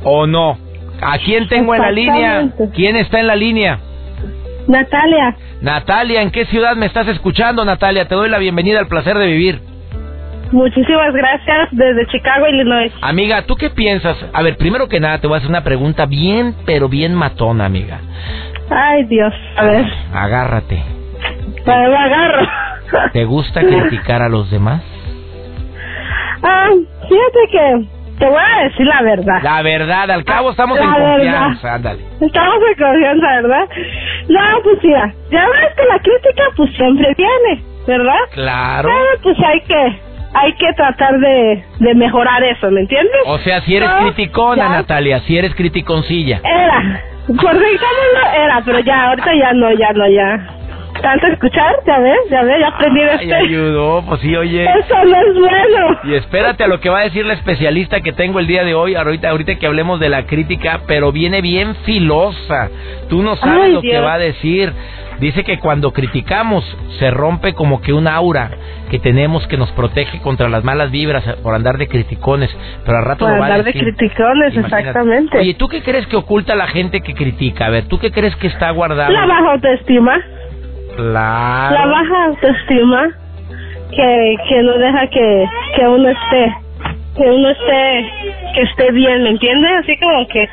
¿O 0.03 0.27
no? 0.27 0.59
¿A 1.01 1.19
quién 1.19 1.47
tengo 1.47 1.73
en 1.73 1.83
la 1.83 1.93
línea? 1.93 2.49
¿Quién 2.75 2.97
está 2.97 3.21
en 3.21 3.29
la 3.29 3.37
línea? 3.37 3.79
Natalia. 4.67 5.37
Natalia, 5.61 6.21
¿en 6.21 6.33
qué 6.33 6.45
ciudad 6.47 6.75
me 6.75 6.87
estás 6.87 7.07
escuchando, 7.07 7.65
Natalia? 7.65 8.09
Te 8.09 8.17
doy 8.17 8.29
la 8.29 8.39
bienvenida 8.39 8.81
al 8.81 8.89
placer 8.89 9.17
de 9.17 9.29
vivir. 9.29 9.61
Muchísimas 10.51 11.15
gracias 11.15 11.69
desde 11.71 12.07
Chicago, 12.09 12.49
Illinois. 12.49 12.93
Amiga, 13.01 13.43
¿tú 13.43 13.55
qué 13.55 13.71
piensas? 13.71 14.17
A 14.33 14.43
ver, 14.43 14.57
primero 14.57 14.89
que 14.89 14.99
nada 14.99 15.19
te 15.19 15.29
voy 15.29 15.37
a 15.37 15.39
hacer 15.39 15.49
una 15.49 15.63
pregunta 15.63 16.07
bien, 16.07 16.57
pero 16.67 16.89
bien 16.89 17.15
matona, 17.15 17.65
amiga. 17.65 18.01
Ay, 18.71 19.05
Dios, 19.05 19.33
a 19.57 19.65
ver. 19.65 19.85
Agárrate. 20.15 20.83
Me 21.67 21.73
agarro. 21.73 22.47
¿Te 23.13 23.25
gusta 23.25 23.61
criticar 23.61 24.23
a 24.23 24.29
los 24.29 24.51
demás? 24.51 24.83
Ah, 26.43 26.69
fíjate 27.09 27.49
que 27.51 27.87
te 28.19 28.27
voy 28.29 28.39
a 28.43 28.65
decir 28.65 28.87
la 28.87 29.03
verdad. 29.03 29.41
La 29.43 29.63
verdad, 29.63 30.11
al 30.11 30.25
cabo 30.25 30.51
estamos 30.51 30.79
La 30.79 30.85
en 30.85 30.93
verdad. 30.93 31.13
confianza, 31.15 31.75
ándale. 31.75 32.03
Estamos 32.21 32.55
en 32.69 32.85
confianza, 32.85 33.27
¿verdad? 33.43 33.69
No, 34.29 34.41
pues 34.65 34.79
mira, 34.83 35.15
ya 35.31 35.45
ves 35.47 35.75
que 35.77 35.85
la 35.85 35.99
crítica 36.01 36.43
pues 36.57 36.75
siempre 36.77 37.15
viene, 37.17 37.63
¿verdad? 37.87 38.19
Claro. 38.33 38.89
Pero 38.89 39.23
pues 39.23 39.37
hay 39.47 39.61
que, 39.61 40.01
hay 40.35 40.53
que 40.55 40.73
tratar 40.75 41.19
de, 41.19 41.65
de 41.79 41.95
mejorar 41.95 42.43
eso, 42.45 42.71
¿me 42.71 42.81
entiendes? 42.81 43.17
O 43.27 43.39
sea, 43.39 43.61
si 43.63 43.77
eres 43.77 43.89
No, 43.89 43.99
criticona, 44.03 44.63
ya 44.65 44.69
Natalia, 44.69 45.21
si 45.21 45.39
eres 45.39 45.55
criticoncilla. 45.55 46.41
Era, 46.45 47.01
por 47.27 47.37
digámoslo, 47.55 48.33
era, 48.37 48.63
pero 48.65 48.81
ya, 48.81 49.09
ahorita 49.09 49.35
ya 49.35 49.53
no, 49.55 49.73
ya 49.73 49.93
no, 49.95 50.09
ya. 50.09 50.49
Tanto 51.01 51.27
escuchar, 51.29 51.75
ya 51.87 51.99
ves, 51.99 52.19
ya 52.31 52.43
ves, 52.43 52.61
ya 52.61 52.69
aprendí 52.69 53.01
de 53.01 53.11
Ay, 53.11 53.19
este. 53.23 53.35
ayudó, 53.35 54.05
pues 54.07 54.21
sí, 54.21 54.37
oye. 54.37 54.65
Eso 54.65 54.95
no 55.05 55.17
es 55.17 55.39
bueno. 55.39 56.01
Y 56.05 56.15
espérate 56.15 56.65
a 56.65 56.69
lo 56.69 56.81
que 56.81 56.91
va 56.91 57.01
a 57.01 57.05
decir 57.05 57.25
la 57.25 57.33
especialista 57.33 58.03
que 58.03 58.13
tengo 58.13 58.39
el 58.39 58.47
día 58.47 58.63
de 58.63 58.75
hoy, 58.75 58.95
ahorita, 58.95 59.31
ahorita 59.31 59.55
que 59.57 59.67
hablemos 59.67 59.99
de 60.01 60.11
la 60.11 60.27
crítica, 60.27 60.81
pero 60.87 61.11
viene 61.11 61.41
bien 61.41 61.75
filosa. 61.87 62.69
Tú 63.09 63.23
no 63.23 63.37
sabes 63.37 63.65
Ay, 63.65 63.73
lo 63.73 63.81
que 63.81 63.89
Dios. 63.89 64.05
va 64.05 64.15
a 64.15 64.19
decir. 64.19 64.73
Dice 65.21 65.45
que 65.45 65.59
cuando 65.59 65.93
criticamos 65.93 66.65
se 66.99 67.11
rompe 67.11 67.55
como 67.55 67.81
que 67.81 67.93
un 67.93 68.09
aura 68.09 68.51
que 68.91 68.99
tenemos 68.99 69.47
que 69.47 69.57
nos 69.57 69.71
protege 69.73 70.21
contra 70.21 70.49
las 70.49 70.65
malas 70.65 70.91
vibras 70.91 71.25
por 71.43 71.55
andar 71.55 71.79
de 71.79 71.89
criticones, 71.89 72.55
pero 72.85 72.99
al 72.99 73.05
rato 73.05 73.25
Por 73.25 73.35
lo 73.35 73.41
va 73.41 73.47
a 73.47 73.49
andar 73.49 73.65
de 73.65 73.73
criticones, 73.73 74.55
Imagínate. 74.55 74.77
exactamente. 74.89 75.39
Oye, 75.39 75.55
¿tú 75.55 75.69
qué 75.69 75.83
crees 75.83 76.07
que 76.09 76.17
oculta 76.17 76.55
la 76.55 76.67
gente 76.67 77.01
que 77.01 77.15
critica? 77.15 77.67
A 77.67 77.71
ver, 77.71 77.87
¿tú 77.89 77.99
qué 77.99 78.11
crees 78.11 78.35
que 78.37 78.49
está 78.49 78.71
guardado? 78.71 79.13
La 79.13 79.27
baja 79.27 79.53
autoestima. 79.53 80.21
Claro. 80.97 81.75
La 81.75 81.87
baja 81.87 82.25
autoestima 82.27 83.09
que, 83.91 84.37
que 84.49 84.63
no 84.63 84.73
deja 84.79 85.07
que, 85.09 85.45
que 85.77 85.89
uno 85.89 86.09
esté, 86.09 86.55
que 87.17 87.23
uno 87.31 87.49
esté, 87.49 88.11
que 88.55 88.63
esté 88.63 88.93
bien, 88.93 89.23
¿me 89.23 89.31
entiendes? 89.31 89.71
Así 89.81 89.97
como 89.99 90.27
que, 90.29 90.49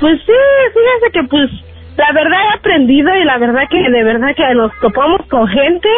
pues 0.00 0.20
sí, 0.24 0.32
fíjate 0.72 1.12
que 1.12 1.28
pues 1.28 1.50
la 1.96 2.12
verdad 2.12 2.38
he 2.40 2.58
aprendido 2.58 3.14
y 3.14 3.24
la 3.24 3.38
verdad 3.38 3.62
que 3.70 3.90
de 3.90 4.04
verdad 4.04 4.34
que 4.36 4.54
nos 4.54 4.72
topamos 4.80 5.26
con 5.28 5.46
gente 5.48 5.88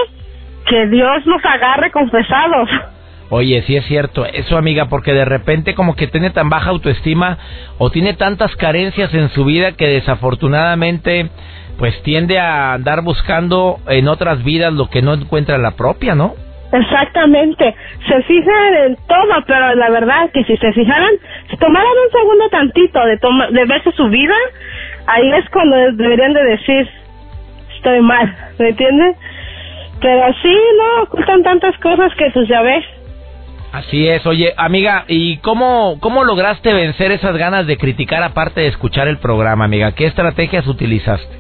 que 0.67 0.87
Dios 0.89 1.27
nos 1.27 1.45
agarre 1.45 1.91
confesados. 1.91 2.69
Oye, 3.29 3.63
sí 3.63 3.77
es 3.77 3.85
cierto, 3.87 4.25
eso 4.25 4.57
amiga, 4.57 4.87
porque 4.89 5.13
de 5.13 5.25
repente 5.25 5.75
como 5.75 5.97
que 5.97 6.07
tiene 6.07 6.31
tan 6.31 6.49
baja 6.49 6.71
autoestima 6.71 7.39
o 7.79 7.91
tiene 7.91 8.15
tantas 8.15 8.55
carencias 8.57 9.13
en 9.15 9.31
su 9.31 9.45
vida 9.45 9.73
que 9.73 9.89
desafortunadamente 9.89 11.31
pues 11.79 12.01
tiende 12.03 12.39
a 12.39 12.75
andar 12.75 13.03
buscando 13.03 13.79
en 13.89 14.09
otras 14.09 14.45
vidas 14.45 14.73
lo 14.73 14.89
que 14.89 15.03
no 15.03 15.15
encuentra 15.15 15.57
en 15.57 15.63
la 15.63 15.73
propia, 15.73 16.15
¿no? 16.15 16.35
Exactamente, 16.73 17.75
se 18.09 18.23
fijan 18.23 18.75
en 18.87 18.97
todo, 19.07 19.45
pero 19.47 19.75
la 19.77 19.89
verdad 19.91 20.31
que 20.33 20.43
si 20.45 20.57
se 20.57 20.73
fijaran, 20.73 21.13
si 21.49 21.57
tomaran 21.59 21.93
un 22.05 22.11
segundo 22.11 22.49
tantito 22.49 23.05
de, 23.07 23.19
toma, 23.19 23.51
de 23.51 23.65
verse 23.67 23.93
su 23.93 24.09
vida, 24.09 24.35
ahí 25.07 25.31
es 25.33 25.49
cuando 25.51 25.77
deberían 25.93 26.33
de 26.33 26.43
decir, 26.45 26.89
estoy 27.77 28.01
mal, 28.01 28.35
¿me 28.59 28.69
entiendes? 28.71 29.17
Pero 30.01 30.33
sí, 30.43 30.57
no, 30.79 31.03
ocultan 31.05 31.43
tantas 31.43 31.77
cosas 31.79 32.15
que 32.17 32.31
pues 32.31 32.49
ya 32.49 32.63
ves. 32.63 32.85
Así 33.73 34.09
es, 34.09 34.25
oye, 34.27 34.55
amiga, 34.57 35.05
¿y 35.09 35.39
cómo, 35.39 35.99
cómo 36.01 36.25
lograste 36.25 36.73
vencer 36.73 37.13
esas 37.13 37.37
ganas 37.37 37.67
de 37.67 37.77
criticar 37.77 38.23
aparte 38.23 38.61
de 38.63 38.69
escuchar 38.69 39.09
el 39.09 39.19
programa, 39.19 39.65
amiga? 39.65 39.93
¿Qué 39.93 40.07
estrategias 40.07 40.67
utilizaste? 40.67 41.37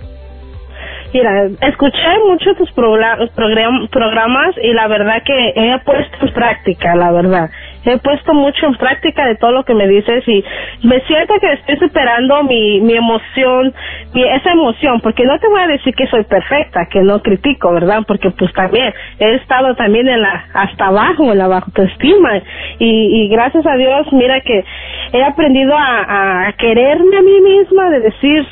Mira, 1.14 1.30
escuché 1.62 2.18
mucho 2.26 2.54
tus 2.56 2.70
progra- 2.74 3.30
program- 3.34 3.88
programas 3.88 4.54
y 4.62 4.72
la 4.72 4.86
verdad 4.88 5.22
que 5.24 5.48
he 5.54 5.78
puesto 5.84 6.26
en 6.26 6.32
práctica, 6.34 6.94
la 6.96 7.12
verdad. 7.12 7.48
He 7.86 7.98
puesto 7.98 8.34
mucho 8.34 8.66
en 8.66 8.74
práctica 8.74 9.26
de 9.26 9.36
todo 9.36 9.52
lo 9.52 9.64
que 9.64 9.74
me 9.74 9.86
dices 9.86 10.26
y 10.26 10.44
me 10.82 11.00
siento 11.02 11.34
que 11.40 11.52
estoy 11.52 11.76
superando 11.76 12.42
mi, 12.42 12.80
mi 12.80 12.94
emoción, 12.94 13.72
mi, 14.12 14.22
esa 14.24 14.52
emoción, 14.52 15.00
porque 15.00 15.24
no 15.24 15.38
te 15.38 15.48
voy 15.48 15.60
a 15.60 15.68
decir 15.68 15.94
que 15.94 16.06
soy 16.08 16.24
perfecta, 16.24 16.86
que 16.90 17.00
no 17.00 17.22
critico, 17.22 17.72
¿verdad? 17.72 18.02
Porque 18.06 18.30
pues 18.30 18.52
también 18.54 18.92
he 19.20 19.34
estado 19.36 19.74
también 19.76 20.08
en 20.08 20.20
la, 20.20 20.46
hasta 20.52 20.86
abajo, 20.86 21.30
en 21.30 21.38
la 21.38 21.48
bajo 21.48 21.66
autoestima 21.66 22.38
y, 22.78 23.22
y 23.24 23.28
gracias 23.28 23.64
a 23.66 23.76
Dios, 23.76 24.12
mira 24.12 24.40
que 24.40 24.64
he 25.12 25.22
aprendido 25.22 25.74
a, 25.76 26.48
a 26.48 26.52
quererme 26.54 27.16
a 27.16 27.22
mí 27.22 27.40
misma, 27.40 27.90
de 27.90 28.00
decir, 28.00 28.46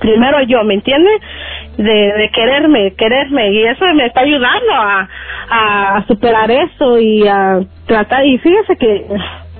primero 0.00 0.40
yo, 0.42 0.62
¿me 0.64 0.74
entiendes? 0.74 1.20
De, 1.78 2.12
de 2.12 2.30
quererme, 2.34 2.92
quererme, 2.96 3.50
y 3.52 3.64
eso 3.64 3.84
me 3.94 4.06
está 4.06 4.20
ayudando 4.22 4.72
a, 4.74 5.08
a 5.48 6.04
superar 6.08 6.50
eso 6.50 6.98
y 6.98 7.26
a 7.26 7.60
tratar, 7.86 8.26
y 8.26 8.36
fíjese 8.38 8.76
que, 8.76 9.06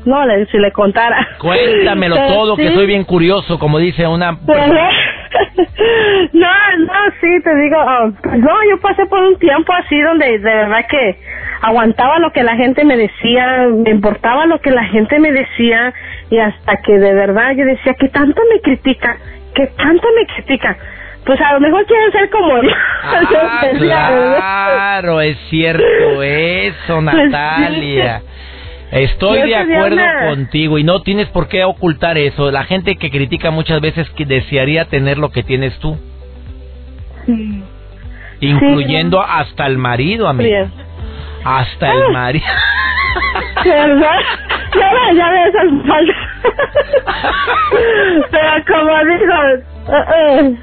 no, 0.05 0.27
le, 0.27 0.45
si 0.47 0.59
le 0.59 0.73
contara. 0.73 1.27
Cuéntamelo 1.39 2.17
Pero 2.17 2.35
todo, 2.35 2.57
que 2.57 2.75
soy 2.75 2.87
bien 2.87 3.05
curioso, 3.05 3.59
como 3.61 3.79
dice 3.79 4.05
una... 4.07 4.37
pero- 4.45 4.67
no, 6.33 6.49
no, 6.79 6.93
sí, 7.21 7.29
te 7.45 7.55
digo, 7.57 7.77
ah, 7.79 8.11
pues 8.23 8.39
no, 8.39 8.53
yo 8.69 8.81
pasé 8.81 9.07
por 9.07 9.23
un 9.23 9.39
tiempo 9.39 9.73
así 9.73 10.01
donde 10.01 10.27
de 10.27 10.39
verdad 10.39 10.85
que 10.89 11.17
aguantaba 11.63 12.19
lo 12.19 12.33
que 12.33 12.43
la 12.43 12.57
gente 12.57 12.85
me 12.85 12.97
decía, 12.97 13.69
me 13.73 13.91
importaba 13.91 14.47
lo 14.47 14.61
que 14.61 14.71
la 14.71 14.85
gente 14.85 15.19
me 15.19 15.33
decía 15.33 15.93
y 16.31 16.39
hasta 16.39 16.77
que 16.83 16.99
de 16.99 17.15
verdad 17.15 17.53
yo 17.57 17.65
decía 17.65 17.95
que 17.95 18.09
tanto 18.09 18.41
me 18.53 18.61
critica, 18.61 19.17
que 19.55 19.67
tanto 19.69 20.09
me 20.17 20.27
critica, 20.35 20.77
pues 21.29 21.39
a 21.43 21.53
lo 21.53 21.61
mejor 21.61 21.85
quieren 21.85 22.11
ser 22.11 22.31
como 22.31 22.63
yo. 22.63 22.71
Ah, 23.05 23.21
Yo 23.31 23.73
decía, 23.79 24.09
claro, 24.09 25.21
es 25.21 25.37
cierto 25.51 26.23
eso, 26.23 27.01
Natalia. 27.03 28.23
Estoy 28.91 29.43
de 29.43 29.55
acuerdo 29.55 30.01
contigo 30.31 30.79
y 30.79 30.85
no 30.85 31.03
tienes 31.03 31.29
por 31.29 31.47
qué 31.49 31.63
ocultar 31.65 32.17
eso. 32.17 32.51
La 32.51 32.65
gente 32.65 32.97
que 32.97 33.11
critica 33.11 33.51
muchas 33.51 33.83
veces 33.83 34.09
que 34.17 34.25
desearía 34.25 34.87
tener 34.87 35.19
lo 35.19 35.31
que 35.31 35.43
tienes 35.43 35.79
tú, 35.81 35.99
Sí. 37.27 37.63
incluyendo 38.41 39.21
hasta 39.21 39.67
el 39.67 39.77
marido, 39.77 40.27
amiga. 40.27 40.49
Bien. 40.61 40.73
Hasta 41.45 41.93
el 41.93 42.03
Ah. 42.05 42.11
marido. 42.13 42.47
¿Verdad? 43.65 44.21
Ya 44.75 45.13
ya 45.15 45.45
esas 45.47 45.87
faltas. 45.87 46.17
Pero 48.31 48.51
como 48.67 49.05
digo, 49.05 49.35
eh, 49.89 50.05
eh, 50.17 50.57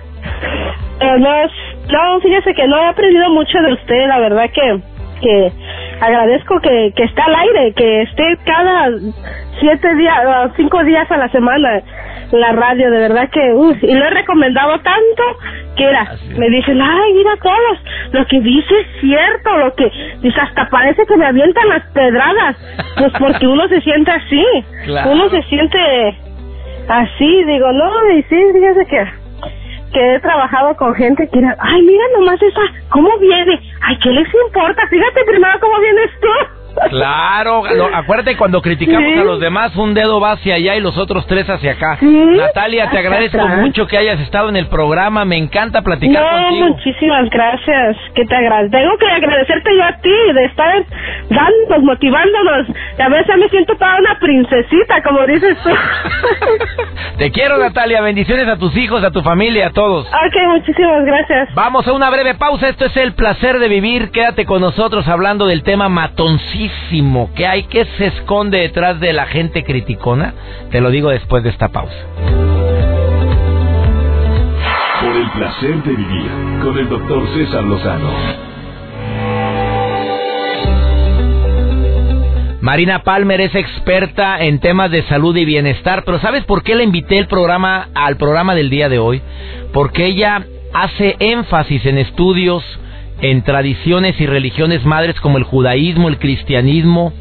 eh, 0.99 1.15
no, 1.19 1.35
es- 1.43 1.91
no, 1.91 2.19
fíjese 2.21 2.53
que 2.53 2.67
no 2.67 2.77
he 2.77 2.85
aprendido 2.87 3.29
mucho 3.31 3.57
de 3.59 3.73
usted, 3.73 4.07
la 4.07 4.19
verdad 4.19 4.49
que, 4.51 4.79
que 5.21 5.51
agradezco 6.01 6.59
que, 6.61 6.93
que 6.95 7.03
está 7.03 7.25
al 7.25 7.35
aire, 7.35 7.73
que 7.73 8.01
esté 8.03 8.37
cada 8.45 8.89
siete 9.59 9.95
días, 9.95 10.17
cinco 10.57 10.83
días 10.83 11.09
a 11.11 11.17
la 11.17 11.29
semana 11.29 11.81
la 12.31 12.51
radio, 12.53 12.89
de 12.89 12.97
verdad 12.97 13.29
que, 13.29 13.53
uy, 13.53 13.77
y 13.83 13.93
lo 13.93 14.03
he 14.05 14.09
recomendado 14.09 14.79
tanto 14.79 15.23
que 15.77 15.85
era, 15.85 16.11
me 16.37 16.49
dicen, 16.49 16.81
ay, 16.81 17.13
mira 17.13 17.31
todos, 17.41 17.79
lo 18.11 18.25
que 18.25 18.39
dice 18.41 18.73
es 18.79 18.87
cierto, 18.99 19.55
lo 19.57 19.73
que, 19.75 19.89
dice, 20.21 20.39
hasta 20.41 20.67
parece 20.69 21.05
que 21.05 21.15
me 21.17 21.25
avientan 21.27 21.69
las 21.69 21.83
pedradas, 21.93 22.57
pues 22.97 23.13
porque 23.19 23.45
uno 23.47 23.67
se 23.67 23.79
siente 23.81 24.11
así, 24.11 24.43
Claro. 24.85 25.11
uno 25.11 25.29
se 25.29 25.43
siente 25.43 25.77
así, 26.87 27.43
digo, 27.45 27.71
no, 27.71 28.11
y 28.11 28.23
sí, 28.23 28.35
fíjese 28.53 28.85
que, 28.87 29.05
que 29.95 30.15
he 30.15 30.19
trabajado 30.19 30.75
con 30.75 30.93
gente 30.93 31.25
que 31.29 31.39
era, 31.39 31.55
ay, 31.57 31.81
mira 31.83 32.03
nomás 32.17 32.41
esa, 32.41 32.59
¿cómo 32.89 33.17
viene? 33.17 33.57
Ay, 33.81 33.97
¿qué 34.03 34.09
les 34.09 34.27
importa? 34.45 34.85
Fíjate 34.89 35.23
primero 35.23 35.57
cómo 35.61 35.79
vienes 35.79 36.11
tú. 36.19 36.64
Claro, 36.89 37.63
lo- 37.75 37.95
acuérdate 37.95 38.35
cuando 38.37 38.61
criticamos 38.61 39.13
Sí. 39.13 39.19
a 39.19 39.23
los 39.23 39.39
demás, 39.39 39.75
un 39.75 39.93
dedo 39.93 40.19
va 40.19 40.33
hacia 40.33 40.55
allá 40.55 40.75
y 40.75 40.81
los 40.81 40.97
otros 40.97 41.25
tres 41.27 41.49
hacia 41.49 41.71
acá. 41.73 41.97
Sí, 41.99 42.05
Natalia, 42.05 42.89
te 42.89 42.97
agradezco 42.99 43.41
atrás. 43.41 43.59
mucho 43.59 43.87
que 43.87 43.97
hayas 43.97 44.19
estado 44.19 44.49
en 44.49 44.55
el 44.57 44.67
programa, 44.67 45.25
me 45.25 45.37
encanta 45.37 45.81
platicar 45.81 46.23
No, 46.23 46.47
contigo. 46.47 46.67
muchísimas 46.67 47.29
gracias. 47.29 47.97
Que 48.13 48.25
te 48.25 48.35
agra- 48.35 48.69
Tengo 48.69 48.97
que 48.97 49.07
agradecerte 49.07 49.69
yo 49.77 49.83
a 49.83 49.93
ti 50.01 50.33
de 50.33 50.45
estar 50.45 50.83
dándonos, 51.29 51.83
motivándonos. 51.83 52.67
Y 52.97 53.01
a 53.01 53.09
veces 53.09 53.37
me 53.37 53.49
siento 53.49 53.75
toda 53.75 53.97
una 53.99 54.17
princesita, 54.19 55.01
como 55.03 55.25
dices 55.27 55.57
tú. 55.63 55.69
Te 57.17 57.31
quiero, 57.31 57.57
Natalia, 57.57 58.01
bendiciones 58.01 58.47
a 58.47 58.57
tus 58.57 58.75
hijos, 58.75 59.03
a 59.03 59.11
tu 59.11 59.21
familia, 59.21 59.67
a 59.67 59.71
todos. 59.71 60.05
ok, 60.07 60.35
muchísimas 60.49 61.05
gracias. 61.05 61.53
Vamos 61.55 61.87
a 61.87 61.93
una 61.93 62.09
breve 62.09 62.35
pausa. 62.35 62.67
Esto 62.69 62.85
es 62.85 62.97
el 62.97 63.13
placer 63.13 63.59
de 63.59 63.67
vivir. 63.69 64.11
Quédate 64.11 64.45
con 64.45 64.61
nosotros 64.61 65.07
hablando 65.07 65.45
del 65.47 65.63
tema 65.63 65.87
matoncísimo. 66.65 67.31
¿Qué 67.35 67.47
hay? 67.47 67.63
¿Qué 67.63 67.85
se 67.97 68.07
esconde 68.07 68.59
detrás 68.59 68.99
de 68.99 69.13
la 69.13 69.25
gente 69.25 69.63
criticona? 69.63 70.33
Te 70.71 70.81
lo 70.81 70.89
digo 70.89 71.09
después 71.09 71.43
de 71.43 71.49
esta 71.49 71.69
pausa. 71.69 71.95
Por 75.01 75.15
el 75.15 75.29
placer 75.31 75.83
de 75.83 75.91
vivir 75.91 76.31
con 76.63 76.77
el 76.77 76.89
doctor 76.89 77.27
César 77.33 77.63
Lozano. 77.63 78.09
Marina 82.61 83.03
Palmer 83.03 83.41
es 83.41 83.53
experta 83.53 84.43
en 84.43 84.59
temas 84.59 84.89
de 84.89 85.03
salud 85.03 85.35
y 85.37 85.45
bienestar, 85.45 86.03
pero 86.03 86.19
¿sabes 86.19 86.45
por 86.45 86.63
qué 86.63 86.73
le 86.73 86.83
invité 86.83 87.19
el 87.19 87.27
programa 87.27 87.89
al 87.93 88.17
programa 88.17 88.55
del 88.55 88.71
día 88.71 88.89
de 88.89 88.97
hoy? 88.97 89.21
Porque 89.71 90.05
ella 90.05 90.43
hace 90.73 91.15
énfasis 91.19 91.85
en 91.85 91.99
estudios 91.99 92.63
en 93.21 93.43
tradiciones 93.43 94.19
y 94.19 94.25
religiones 94.25 94.85
madres 94.85 95.19
como 95.19 95.37
el 95.37 95.43
judaísmo, 95.43 96.09
el 96.09 96.19
cristianismo, 96.19 97.13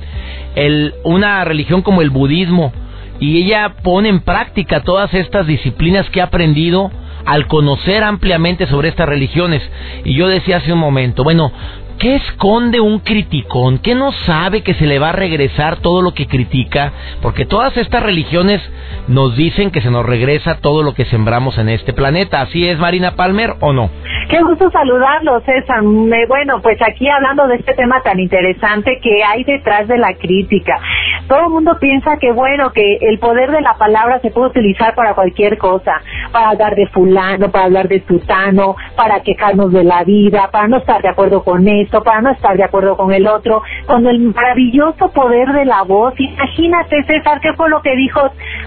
el, 0.55 0.95
una 1.05 1.45
religión 1.45 1.83
como 1.83 2.03
el 2.03 2.11
budismo, 2.11 2.73
y 3.21 3.43
ella 3.43 3.77
pone 3.83 4.09
en 4.09 4.21
práctica 4.21 4.81
todas 4.81 5.13
estas 5.15 5.47
disciplinas 5.47 6.09
que 6.11 6.21
ha 6.21 6.25
aprendido 6.25 6.91
al 7.25 7.47
conocer 7.47 8.03
ampliamente 8.03 8.67
sobre 8.67 8.89
estas 8.89 9.09
religiones. 9.09 9.63
Y 10.05 10.15
yo 10.15 10.29
decía 10.29 10.59
hace 10.59 10.73
un 10.73 10.79
momento, 10.79 11.25
bueno, 11.25 11.53
¿Qué 11.99 12.17
esconde 12.17 12.81
un 12.81 12.99
criticón? 12.99 13.79
¿Qué 13.79 13.95
no 13.95 14.13
sabe 14.13 14.63
que 14.63 14.75
se 14.75 14.87
le 14.87 14.99
va 14.99 15.11
a 15.11 15.13
regresar 15.13 15.77
todo 15.77 16.03
lo 16.03 16.13
que 16.13 16.27
critica? 16.27 16.93
Porque 17.23 17.47
todas 17.47 17.77
estas 17.77 18.03
religiones 18.03 18.61
nos 19.09 19.37
dicen 19.37 19.71
que 19.71 19.81
se 19.81 19.91
nos 19.91 20.05
regresa 20.05 20.59
todo 20.61 20.83
lo 20.83 20.95
que 20.95 21.05
sembramos 21.05 21.57
en 21.59 21.69
este 21.69 21.93
planeta. 21.93 22.41
¿Así 22.41 22.69
es, 22.69 22.79
Marina 22.79 23.17
Palmer, 23.17 23.55
o 23.61 23.73
no? 23.73 23.91
Qué 24.29 24.41
gusto 24.43 24.71
saludarlos, 24.71 25.45
César. 25.45 25.83
Bueno, 25.83 26.61
pues 26.63 26.79
aquí 26.83 27.09
hablando 27.09 27.47
de 27.47 27.57
este 27.57 27.75
tema 27.75 28.01
tan 28.03 28.19
interesante 28.19 28.99
que 29.03 29.23
hay 29.23 29.45
detrás 29.45 29.87
de 29.87 29.99
la 29.99 30.15
crítica. 30.15 30.81
Todo 31.29 31.41
el 31.47 31.51
mundo 31.51 31.77
piensa 31.81 32.17
que, 32.19 32.33
bueno, 32.33 32.71
que 32.73 32.99
el 33.01 33.19
poder 33.19 33.51
de 33.51 33.61
la 33.61 33.75
palabra 33.75 34.21
se 34.21 34.31
puede 34.31 34.49
utilizar 34.49 34.95
para 34.95 35.15
cualquier 35.15 35.59
cosa, 35.59 36.01
para 36.33 36.51
hablar 36.51 36.75
de 36.75 36.87
fulano, 36.89 37.51
para 37.51 37.65
hablar 37.67 37.89
de 37.89 38.03
sultano, 38.07 38.77
para 38.97 39.21
quejarnos 39.21 39.73
de 39.73 39.85
la 39.85 40.05
vida, 40.05 40.49
para 40.51 40.69
no 40.69 40.79
estar 40.79 41.01
de 41.03 41.09
acuerdo 41.09 41.43
con 41.43 41.67
esto, 41.67 42.03
para 42.03 42.21
no 42.21 42.31
estar 42.31 42.57
de 42.57 42.65
acuerdo 42.65 42.97
con 42.97 43.13
el 43.13 43.27
otro, 43.27 43.63
con 43.87 44.07
el 44.07 44.21
maravilloso 44.21 45.11
poder 45.13 45.53
de 45.53 45.65
la 45.65 45.83
voz. 45.83 46.15
Imagínate, 46.19 47.03
César, 47.05 47.41
qué 47.41 47.53
fue 47.55 47.69
lo 47.69 47.81
que 47.83 47.95
dijo 47.97 48.21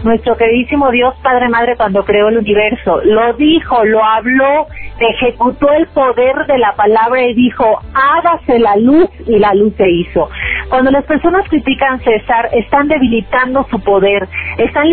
nuestro 0.04 0.36
queridísimo 0.36 0.92
Dios 0.92 1.16
Padre 1.22 1.50
Madre 1.50 1.76
cuando 1.76 2.04
creó 2.04 2.30
el 2.30 2.38
universo. 2.38 3.02
Lo 3.04 3.34
dijo, 3.34 3.84
lo 3.84 4.04
habló, 4.04 4.68
ejecutó 5.00 5.72
el 5.74 5.88
poder 5.88 6.46
de 6.48 6.58
la 6.58 6.74
palabra 6.76 7.24
y 7.24 7.34
dijo, 7.34 7.80
hágase 7.94 8.60
la 8.60 8.76
luz 8.78 9.10
y 9.26 9.38
la 9.38 9.54
luz 9.54 9.74
se 9.76 9.90
hizo. 9.90 10.30
Cuando 10.70 10.92
las 10.92 11.06
personas 11.06 11.48
critican 11.48 12.00
César, 12.02 12.50
están 12.52 12.88
debilitando 12.88 13.66
su 13.70 13.80
poder, 13.80 14.28
están 14.58 14.86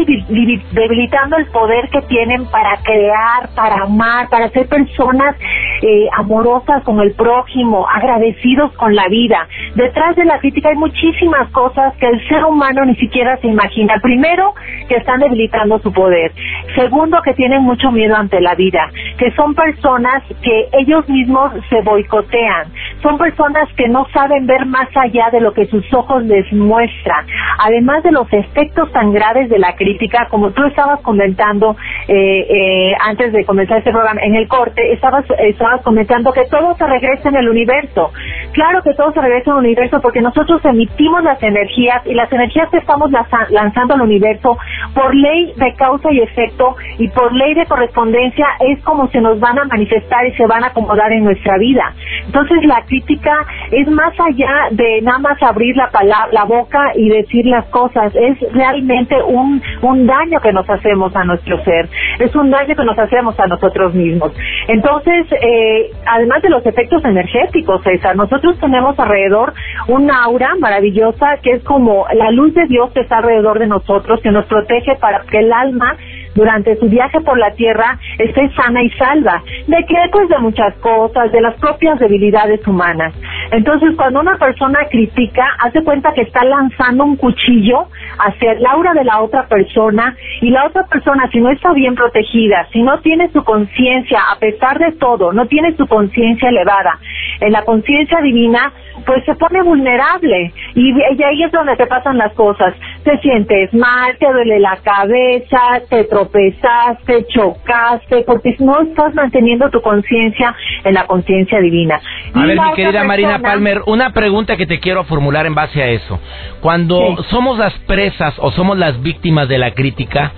debilitando 0.71 1.37
el 1.37 1.47
poder 1.47 1.89
que 1.89 2.01
tienen 2.03 2.47
para 2.47 2.77
crear, 2.85 3.49
para 3.57 3.83
amar, 3.83 4.29
para 4.29 4.51
ser 4.51 4.69
personas 4.69 5.35
eh, 5.83 6.07
amorosas 6.17 6.83
con 6.85 7.01
el 7.01 7.13
prójimo, 7.15 7.87
agradecidos 7.89 8.73
con 8.77 8.95
la 8.95 9.09
vida. 9.09 9.49
Detrás 9.75 10.15
de 10.15 10.25
la 10.25 10.39
crítica 10.39 10.69
hay 10.69 10.77
muchísimas 10.77 11.51
cosas 11.51 11.95
que 11.97 12.07
el 12.07 12.29
ser 12.29 12.45
humano 12.45 12.85
ni 12.85 12.95
siquiera 12.97 13.37
se 13.39 13.49
imagina. 13.49 13.95
Primero, 14.01 14.55
que 14.89 14.97
están 14.97 15.21
debilitando 15.21 15.79
su 15.81 15.93
poder. 15.93 16.33
Segundo, 16.77 17.21
que 17.23 17.35
tienen 17.35 17.63
mucho 17.63 17.91
miedo 17.91 18.15
ante 18.17 18.41
la 18.41 18.55
vida, 18.55 18.91
que 19.19 19.31
son 19.33 19.55
personas 19.55 20.23
que 20.43 20.69
ellos 20.73 21.09
mismos 21.09 21.53
se 21.69 21.81
boicotean, 21.83 22.73
son 23.03 23.19
personas 23.19 23.69
que 23.77 23.89
no 23.89 24.07
saben 24.13 24.47
ver 24.47 24.67
más 24.67 24.89
allá 24.97 25.31
de 25.31 25.41
lo 25.41 25.53
que 25.53 25.64
sus 25.67 25.85
ojos 25.95 26.25
les 26.25 26.51
muestran. 26.53 27.27
Además 27.59 28.03
de 28.03 28.13
los 28.13 28.31
efectos 28.33 28.91
tan 28.93 29.13
graves 29.13 29.49
de 29.49 29.59
la 29.59 29.75
crítica, 29.77 30.27
como 30.31 30.51
tú 30.51 30.65
estabas 30.65 31.01
comentando 31.01 31.77
eh, 32.09 32.47
eh, 32.49 32.95
antes 33.01 33.33
de 33.33 33.45
comenzar 33.45 33.79
este 33.79 33.93
programa, 33.93 34.21
en 34.23 34.35
el 34.35 34.49
corte, 34.49 34.93
estabas, 34.93 35.25
estabas 35.39 35.83
comentando 35.83 36.33
que 36.33 36.45
todo 36.51 36.75
se 36.77 36.87
regresa 36.87 37.29
en 37.29 37.37
el 37.37 37.49
universo. 37.49 38.13
Claro 38.53 38.83
que 38.83 38.95
todo 38.95 39.13
se 39.13 39.21
regresa 39.21 39.51
en 39.51 39.57
el 39.59 39.65
universo 39.65 40.01
porque 40.01 40.21
nosotros 40.21 40.65
emitimos 40.65 41.23
las 41.23 41.43
energías 41.43 42.03
y 42.07 42.15
las 42.15 42.33
energías 42.33 42.69
que 42.71 42.79
estamos 42.79 43.11
lanzando 43.51 43.95
al 43.95 44.01
universo 44.01 44.59
por 44.95 45.15
ley 45.15 45.53
de 45.57 45.75
causa 45.75 46.13
y 46.13 46.21
efecto 46.21 46.77
y 46.99 47.09
por 47.09 47.33
ley 47.33 47.55
de 47.55 47.67
correspondencia 47.67 48.47
es 48.61 48.83
como 48.83 49.09
se 49.09 49.21
nos 49.21 49.41
van 49.41 49.59
a 49.59 49.65
manifestar 49.65 50.27
y 50.27 50.33
se 50.33 50.47
van 50.47 50.65
a 50.65 50.69
acomodar 50.69 51.13
en 51.13 51.25
nuestra 51.25 51.59
vida. 51.59 51.95
Entonces 52.27 52.65
la 52.65 52.83
crítica 52.87 53.47
es 53.71 53.89
más 53.89 54.13
allá 54.19 54.69
de 54.71 55.03
nada 55.03 55.19
más 55.19 55.43
abrir 55.43 55.77
la, 55.77 55.91
la 56.33 56.45
boca 56.45 56.93
y 56.95 57.09
decir 57.09 57.47
las 57.47 57.65
cosas, 57.67 58.13
es 58.15 58.39
realmente 58.53 59.17
un, 59.23 59.63
un 59.83 60.07
daño 60.07 60.41
que 60.41 60.53
nos 60.53 60.69
hacemos 60.69 61.15
a 61.17 61.25
nuestro 61.25 61.63
ser, 61.65 61.89
es 62.19 62.35
un 62.35 62.51
daño 62.51 62.75
que 62.75 62.85
nos 62.85 62.99
hacemos 62.99 63.39
a 63.39 63.47
nosotros 63.47 63.95
mismos. 63.95 64.33
Entonces, 64.69 65.27
eh, 65.41 65.91
además 66.07 66.43
de 66.43 66.51
los 66.51 66.65
efectos 66.67 67.05
energéticos, 67.05 67.83
César, 67.83 68.17
nosotros 68.17 68.59
tenemos 68.59 68.99
alrededor 68.99 69.53
un 69.89 70.11
aura 70.11 70.55
maravillosa 70.59 71.39
que 71.43 71.53
es 71.53 71.65
como 71.65 72.07
la 72.15 72.31
luz 72.31 72.55
de 72.55 72.67
Dios 72.67 72.91
que 72.93 73.01
está 73.01 73.19
alrededor 73.19 73.59
de 73.59 73.67
nosotros, 73.67 74.21
que 74.23 74.31
nos 74.31 74.47
protege 74.47 74.97
para 74.97 75.21
que 75.21 75.39
el 75.39 75.53
alma 75.53 75.97
durante 76.35 76.77
su 76.77 76.89
viaje 76.89 77.21
por 77.21 77.39
la 77.39 77.53
tierra 77.53 77.99
esté 78.19 78.51
sana 78.55 78.83
y 78.83 78.91
salva. 78.91 79.43
¿De 79.67 79.85
qué? 79.87 79.97
Pues 80.13 80.29
de 80.29 80.39
muchas 80.39 80.75
cosas, 80.77 81.33
de 81.33 81.41
las 81.41 81.55
propias 81.57 81.99
debilidades 81.99 82.67
humanas. 82.67 83.15
Entonces, 83.51 83.95
cuando 83.97 84.21
una 84.21 84.37
persona 84.37 84.81
critica, 84.91 85.47
hace 85.61 85.83
cuenta 85.83 86.13
que 86.13 86.23
está 86.23 86.45
lanzando 86.45 87.05
un 87.05 87.17
cuchillo 87.17 87.89
hacia 88.19 88.53
el 88.53 88.67
aura 88.67 88.95
de 88.95 89.05
la 89.05 89.21
otra 89.21 89.47
persona 89.47 90.17
y 90.41 90.51
la 90.51 90.67
otra 90.67 90.85
persona, 90.85 91.29
si 91.31 91.41
no 91.41 91.51
está 91.51 91.73
bien 91.73 91.95
protegida, 91.95 92.67
si 92.73 92.83
no 92.83 92.99
tiene 93.01 93.31
su 93.31 93.43
conciencia, 93.45 94.21
a 94.33 94.39
pesar 94.39 94.79
de 94.79 94.93
todo, 94.93 95.33
no 95.33 95.47
tiene 95.47 95.77
su 95.77 95.87
conciencia 95.87 96.49
elevada, 96.49 96.99
en 97.41 97.53
la 97.53 97.63
conciencia 97.63 98.21
divina, 98.21 98.73
pues 99.07 99.25
se 99.25 99.35
pone 99.35 99.63
vulnerable 99.63 100.53
y, 100.75 100.93
ahí 101.23 101.43
es 101.43 101.53
donde 101.53 101.77
te 101.77 101.87
pasan 101.87 102.19
las 102.19 102.33
cosas. 102.35 102.75
Te 103.03 103.19
sientes 103.19 103.73
mal, 103.75 104.17
te 104.19 104.27
duele 104.33 104.59
la 104.61 104.77
cabeza, 104.77 105.83
te 105.89 106.05
tropezaste, 106.05 107.27
chocaste, 107.29 108.23
porque 108.27 108.57
no 108.61 108.81
estás 108.83 109.15
manteniendo 109.15 109.71
tu 109.71 109.81
conciencia 109.81 110.55
en 110.85 110.95
la 110.95 111.07
conciencia 111.07 111.61
divina. 111.61 112.01
A 112.35 112.47
ver, 112.47 112.59
mi 112.59 112.73
querida 112.75 113.05
Marina 113.05 113.39
Palmer, 113.41 113.83
una 113.87 114.13
pregunta 114.13 114.57
que 114.57 114.67
te 114.67 114.81
quiero 114.81 115.05
formular 115.05 115.47
en 115.47 115.55
base 115.55 115.83
a 115.83 115.87
eso. 115.89 116.19
Cuando 116.61 117.17
somos 117.31 117.59
las 117.59 117.75
presas 117.81 118.35
o 118.39 118.51
somos 118.53 118.79
las 118.79 119.03
víctimas 119.03 119.49
de 119.49 119.59
la 119.59 119.73
crítica, 119.73 120.33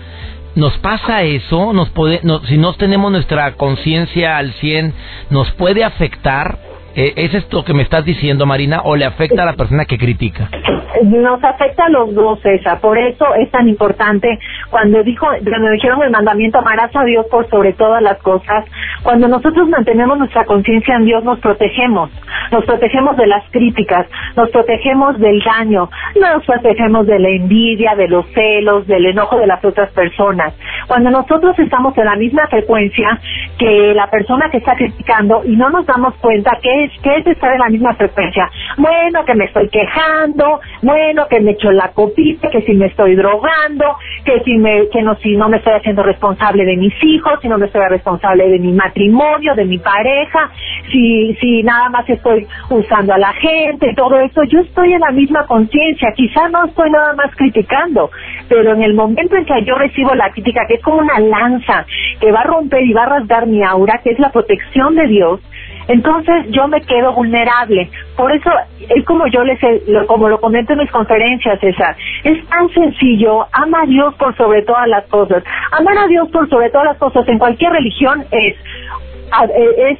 ¿Nos 0.56 0.72
pasa 0.78 1.22
eso? 1.22 1.74
¿Nos 1.74 1.90
puede, 1.90 2.22
si 2.48 2.56
no 2.56 2.72
tenemos 2.72 3.12
nuestra 3.12 3.52
conciencia 3.56 4.38
al 4.38 4.54
100, 4.54 4.94
¿nos 5.28 5.50
puede 5.52 5.84
afectar? 5.84 6.58
Eh, 6.96 7.12
¿Es 7.14 7.34
esto 7.34 7.62
que 7.62 7.74
me 7.74 7.82
estás 7.82 8.06
diciendo, 8.06 8.46
Marina, 8.46 8.80
o 8.84 8.96
le 8.96 9.04
afecta 9.04 9.42
a 9.42 9.44
la 9.44 9.52
persona 9.52 9.84
que 9.84 9.98
critica? 9.98 10.48
Nos 11.02 11.44
afecta 11.44 11.84
a 11.84 11.88
los 11.90 12.14
dos, 12.14 12.40
esa. 12.42 12.80
Por 12.80 12.96
eso 12.96 13.34
es 13.34 13.50
tan 13.50 13.68
importante 13.68 14.38
cuando 14.70 15.02
dijo, 15.02 15.26
cuando 15.26 15.70
dijeron 15.72 16.02
el 16.02 16.10
mandamiento, 16.10 16.58
amarás 16.58 16.96
a 16.96 17.04
Dios 17.04 17.26
por 17.30 17.46
sobre 17.50 17.74
todas 17.74 18.02
las 18.02 18.16
cosas. 18.22 18.64
Cuando 19.02 19.28
nosotros 19.28 19.68
mantenemos 19.68 20.18
nuestra 20.18 20.46
conciencia 20.46 20.96
en 20.96 21.04
Dios, 21.04 21.22
nos 21.22 21.38
protegemos. 21.40 22.10
Nos 22.50 22.64
protegemos 22.64 23.14
de 23.18 23.26
las 23.26 23.44
críticas, 23.50 24.06
nos 24.34 24.48
protegemos 24.48 25.18
del 25.18 25.42
daño, 25.42 25.90
nos 26.18 26.46
protegemos 26.46 27.06
de 27.06 27.18
la 27.18 27.28
envidia, 27.28 27.94
de 27.94 28.08
los 28.08 28.24
celos, 28.32 28.86
del 28.86 29.04
enojo 29.04 29.36
de 29.38 29.48
las 29.48 29.62
otras 29.62 29.90
personas. 29.90 30.54
Cuando 30.86 31.10
nosotros 31.10 31.58
estamos 31.58 31.96
en 31.98 32.06
la 32.06 32.16
misma 32.16 32.46
frecuencia 32.46 33.20
que 33.58 33.92
la 33.94 34.08
persona 34.08 34.48
que 34.50 34.58
está 34.58 34.76
criticando 34.76 35.42
y 35.44 35.56
no 35.56 35.68
nos 35.68 35.84
damos 35.84 36.14
cuenta 36.16 36.58
que 36.62 36.85
que 37.02 37.16
es 37.16 37.26
estar 37.26 37.52
en 37.52 37.60
la 37.60 37.68
misma 37.68 37.94
frecuencia. 37.94 38.50
Bueno, 38.76 39.24
que 39.24 39.34
me 39.34 39.44
estoy 39.44 39.68
quejando, 39.68 40.60
bueno, 40.82 41.26
que 41.28 41.40
me 41.40 41.52
echo 41.52 41.70
la 41.72 41.88
copita, 41.92 42.48
que 42.50 42.62
si 42.62 42.74
me 42.74 42.86
estoy 42.86 43.14
drogando, 43.14 43.96
que 44.24 44.40
si 44.44 44.56
me, 44.58 44.88
que 44.88 45.02
no, 45.02 45.16
si 45.16 45.36
no 45.36 45.48
me 45.48 45.58
estoy 45.58 45.74
haciendo 45.74 46.02
responsable 46.02 46.64
de 46.64 46.76
mis 46.76 46.94
hijos, 47.02 47.38
si 47.40 47.48
no 47.48 47.58
me 47.58 47.66
estoy 47.66 47.86
responsable 47.88 48.48
de 48.48 48.58
mi 48.58 48.72
matrimonio, 48.72 49.54
de 49.54 49.64
mi 49.64 49.78
pareja, 49.78 50.50
si, 50.90 51.34
si 51.40 51.62
nada 51.62 51.88
más 51.90 52.08
estoy 52.08 52.46
usando 52.70 53.14
a 53.14 53.18
la 53.18 53.32
gente, 53.34 53.94
todo 53.94 54.18
eso, 54.20 54.42
yo 54.44 54.60
estoy 54.60 54.92
en 54.92 55.00
la 55.00 55.10
misma 55.10 55.46
conciencia, 55.46 56.12
quizá 56.14 56.48
no 56.48 56.64
estoy 56.66 56.90
nada 56.90 57.14
más 57.14 57.34
criticando, 57.36 58.10
pero 58.48 58.72
en 58.72 58.82
el 58.82 58.94
momento 58.94 59.36
en 59.36 59.44
que 59.44 59.64
yo 59.64 59.74
recibo 59.76 60.14
la 60.14 60.30
crítica, 60.30 60.66
que 60.68 60.74
es 60.74 60.82
como 60.82 60.98
una 60.98 61.18
lanza 61.18 61.86
que 62.20 62.32
va 62.32 62.40
a 62.40 62.44
romper 62.44 62.82
y 62.84 62.92
va 62.92 63.04
a 63.04 63.18
rasgar 63.18 63.46
mi 63.46 63.62
aura, 63.62 64.00
que 64.02 64.10
es 64.10 64.18
la 64.18 64.30
protección 64.30 64.94
de 64.94 65.06
Dios, 65.06 65.40
entonces 65.88 66.46
yo 66.50 66.68
me 66.68 66.80
quedo 66.82 67.12
vulnerable. 67.12 67.90
Por 68.16 68.32
eso 68.32 68.50
es 68.80 69.04
como 69.04 69.26
yo 69.28 69.44
les, 69.44 69.58
como 70.06 70.28
lo 70.28 70.40
comento 70.40 70.72
en 70.72 70.80
mis 70.80 70.90
conferencias, 70.90 71.60
César. 71.60 71.96
Es 72.24 72.46
tan 72.48 72.68
sencillo, 72.70 73.46
ama 73.52 73.82
a 73.82 73.86
Dios 73.86 74.14
por 74.14 74.36
sobre 74.36 74.62
todas 74.62 74.88
las 74.88 75.06
cosas. 75.06 75.42
Amar 75.72 75.98
a 75.98 76.06
Dios 76.06 76.28
por 76.30 76.48
sobre 76.48 76.70
todas 76.70 76.86
las 76.86 76.98
cosas 76.98 77.26
en 77.28 77.38
cualquier 77.38 77.72
religión 77.72 78.24
es 78.30 78.56
es 79.76 79.98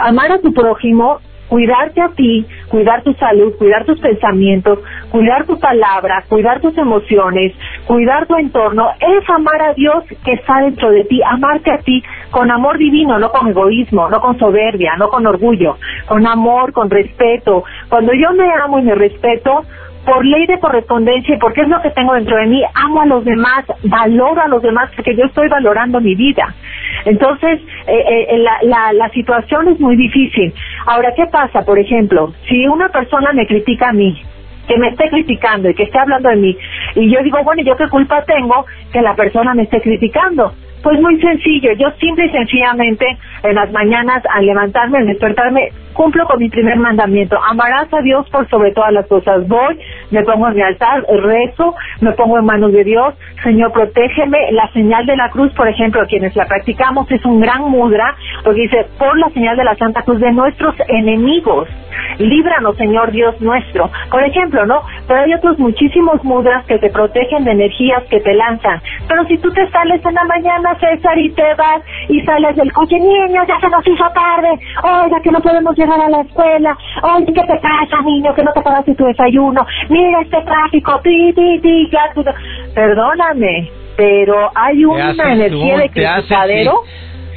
amar 0.00 0.32
a 0.32 0.38
tu 0.38 0.52
prójimo 0.52 1.18
cuidarte 1.48 2.00
a 2.00 2.08
ti, 2.08 2.46
cuidar 2.68 3.02
tu 3.02 3.12
salud, 3.14 3.54
cuidar 3.56 3.84
tus 3.84 4.00
pensamientos, 4.00 4.78
cuidar 5.10 5.46
tu 5.46 5.58
palabra, 5.58 6.24
cuidar 6.28 6.60
tus 6.60 6.76
emociones, 6.78 7.54
cuidar 7.86 8.26
tu 8.26 8.36
entorno, 8.36 8.90
es 9.00 9.28
amar 9.30 9.62
a 9.62 9.74
Dios 9.74 10.04
que 10.24 10.32
está 10.32 10.60
dentro 10.60 10.90
de 10.90 11.04
ti, 11.04 11.20
amarte 11.22 11.70
a 11.70 11.78
ti 11.78 12.02
con 12.30 12.50
amor 12.50 12.78
divino, 12.78 13.18
no 13.18 13.30
con 13.30 13.48
egoísmo, 13.48 14.08
no 14.08 14.20
con 14.20 14.38
soberbia, 14.38 14.96
no 14.96 15.08
con 15.08 15.26
orgullo, 15.26 15.76
con 16.06 16.26
amor, 16.26 16.72
con 16.72 16.90
respeto. 16.90 17.64
Cuando 17.88 18.12
yo 18.12 18.32
me 18.32 18.48
amo 18.62 18.78
y 18.78 18.82
me 18.82 18.94
respeto, 18.94 19.62
por 20.06 20.24
ley 20.24 20.46
de 20.46 20.58
correspondencia 20.60 21.34
y 21.34 21.38
porque 21.38 21.62
es 21.62 21.68
lo 21.68 21.82
que 21.82 21.90
tengo 21.90 22.14
dentro 22.14 22.36
de 22.36 22.46
mí, 22.46 22.62
amo 22.74 23.02
a 23.02 23.06
los 23.06 23.24
demás, 23.24 23.64
valoro 23.82 24.40
a 24.40 24.48
los 24.48 24.62
demás 24.62 24.90
porque 24.94 25.16
yo 25.16 25.24
estoy 25.24 25.48
valorando 25.48 26.00
mi 26.00 26.14
vida. 26.14 26.54
Entonces, 27.04 27.60
eh, 27.86 28.26
eh, 28.30 28.38
la, 28.38 28.58
la, 28.62 28.92
la 28.92 29.08
situación 29.10 29.68
es 29.68 29.80
muy 29.80 29.96
difícil. 29.96 30.54
Ahora, 30.86 31.12
¿qué 31.14 31.26
pasa? 31.26 31.64
Por 31.64 31.78
ejemplo, 31.78 32.32
si 32.48 32.66
una 32.68 32.88
persona 32.88 33.32
me 33.32 33.46
critica 33.46 33.88
a 33.88 33.92
mí, 33.92 34.16
que 34.68 34.78
me 34.78 34.88
esté 34.88 35.08
criticando 35.10 35.68
y 35.70 35.74
que 35.74 35.84
esté 35.84 35.98
hablando 35.98 36.28
de 36.28 36.36
mí, 36.36 36.56
y 36.94 37.10
yo 37.12 37.20
digo, 37.22 37.42
bueno, 37.42 37.62
¿yo 37.62 37.76
qué 37.76 37.88
culpa 37.88 38.24
tengo 38.24 38.64
que 38.92 39.02
la 39.02 39.14
persona 39.14 39.54
me 39.54 39.62
esté 39.62 39.80
criticando? 39.80 40.52
Pues 40.82 41.00
muy 41.00 41.20
sencillo, 41.20 41.72
yo 41.72 41.90
simple 41.98 42.26
y 42.26 42.30
sencillamente 42.30 43.06
en 43.42 43.54
las 43.56 43.72
mañanas 43.72 44.22
al 44.32 44.46
levantarme, 44.46 44.98
al 44.98 45.06
despertarme, 45.06 45.72
cumplo 45.96 46.26
con 46.26 46.38
mi 46.38 46.48
primer 46.48 46.76
mandamiento. 46.76 47.36
Amarás 47.50 47.92
a 47.92 48.02
Dios 48.02 48.28
por 48.30 48.48
sobre 48.48 48.72
todas 48.72 48.92
las 48.92 49.06
cosas. 49.06 49.48
Voy, 49.48 49.78
me 50.10 50.22
pongo 50.22 50.48
en 50.48 50.54
mi 50.54 50.62
altar, 50.62 51.02
rezo, 51.08 51.74
me 52.00 52.12
pongo 52.12 52.38
en 52.38 52.44
manos 52.44 52.72
de 52.72 52.84
Dios. 52.84 53.14
Señor, 53.42 53.72
protégeme. 53.72 54.52
La 54.52 54.70
señal 54.72 55.06
de 55.06 55.16
la 55.16 55.30
cruz, 55.30 55.52
por 55.54 55.66
ejemplo, 55.66 56.06
quienes 56.08 56.36
la 56.36 56.44
practicamos, 56.46 57.10
es 57.10 57.24
un 57.24 57.40
gran 57.40 57.62
mudra, 57.62 58.14
porque 58.44 58.60
dice, 58.60 58.86
por 58.98 59.18
la 59.18 59.30
señal 59.30 59.56
de 59.56 59.64
la 59.64 59.74
Santa 59.76 60.02
Cruz 60.02 60.20
de 60.20 60.32
nuestros 60.32 60.74
enemigos. 60.88 61.68
Líbranos, 62.18 62.76
Señor 62.76 63.10
Dios 63.10 63.40
nuestro. 63.40 63.90
Por 64.10 64.22
ejemplo, 64.22 64.66
¿no? 64.66 64.82
Pero 65.06 65.20
hay 65.20 65.34
otros 65.34 65.58
muchísimos 65.58 66.22
mudras 66.24 66.64
que 66.66 66.78
te 66.78 66.90
protegen 66.90 67.44
de 67.44 67.52
energías 67.52 68.04
que 68.04 68.20
te 68.20 68.34
lanzan. 68.34 68.80
Pero 69.08 69.24
si 69.26 69.38
tú 69.38 69.50
te 69.50 69.68
sales 69.70 70.04
en 70.04 70.14
la 70.14 70.24
mañana, 70.24 70.76
César, 70.78 71.18
y 71.18 71.30
te 71.30 71.54
vas 71.54 71.82
y 72.08 72.20
sales 72.22 72.56
del 72.56 72.72
coche, 72.72 72.98
niños, 72.98 73.46
ya 73.46 73.58
se 73.60 73.68
nos 73.68 73.86
hizo 73.86 74.04
tarde. 74.12 74.48
Oiga, 74.82 75.20
que 75.22 75.30
no 75.30 75.40
podemos 75.40 75.76
llegar 75.76 75.85
a 75.94 76.08
la 76.08 76.20
escuela. 76.22 76.76
Oye, 77.02 77.26
¿qué 77.26 77.40
te 77.40 77.60
pasa, 77.60 78.02
niño? 78.04 78.34
Que 78.34 78.42
no 78.42 78.52
te 78.52 78.60
pagaste 78.62 78.94
tu 78.94 79.04
desayuno. 79.04 79.66
Mira 79.88 80.20
este 80.22 80.42
tráfico. 80.42 81.00
Ti, 81.02 81.32
ti, 81.34 81.60
ti, 81.60 81.90
ya. 81.90 82.12
Perdóname, 82.74 83.70
pero 83.96 84.50
hay 84.54 84.84
una 84.84 85.32
energía 85.32 85.78
de 85.78 85.90
criticadero. 85.90 86.82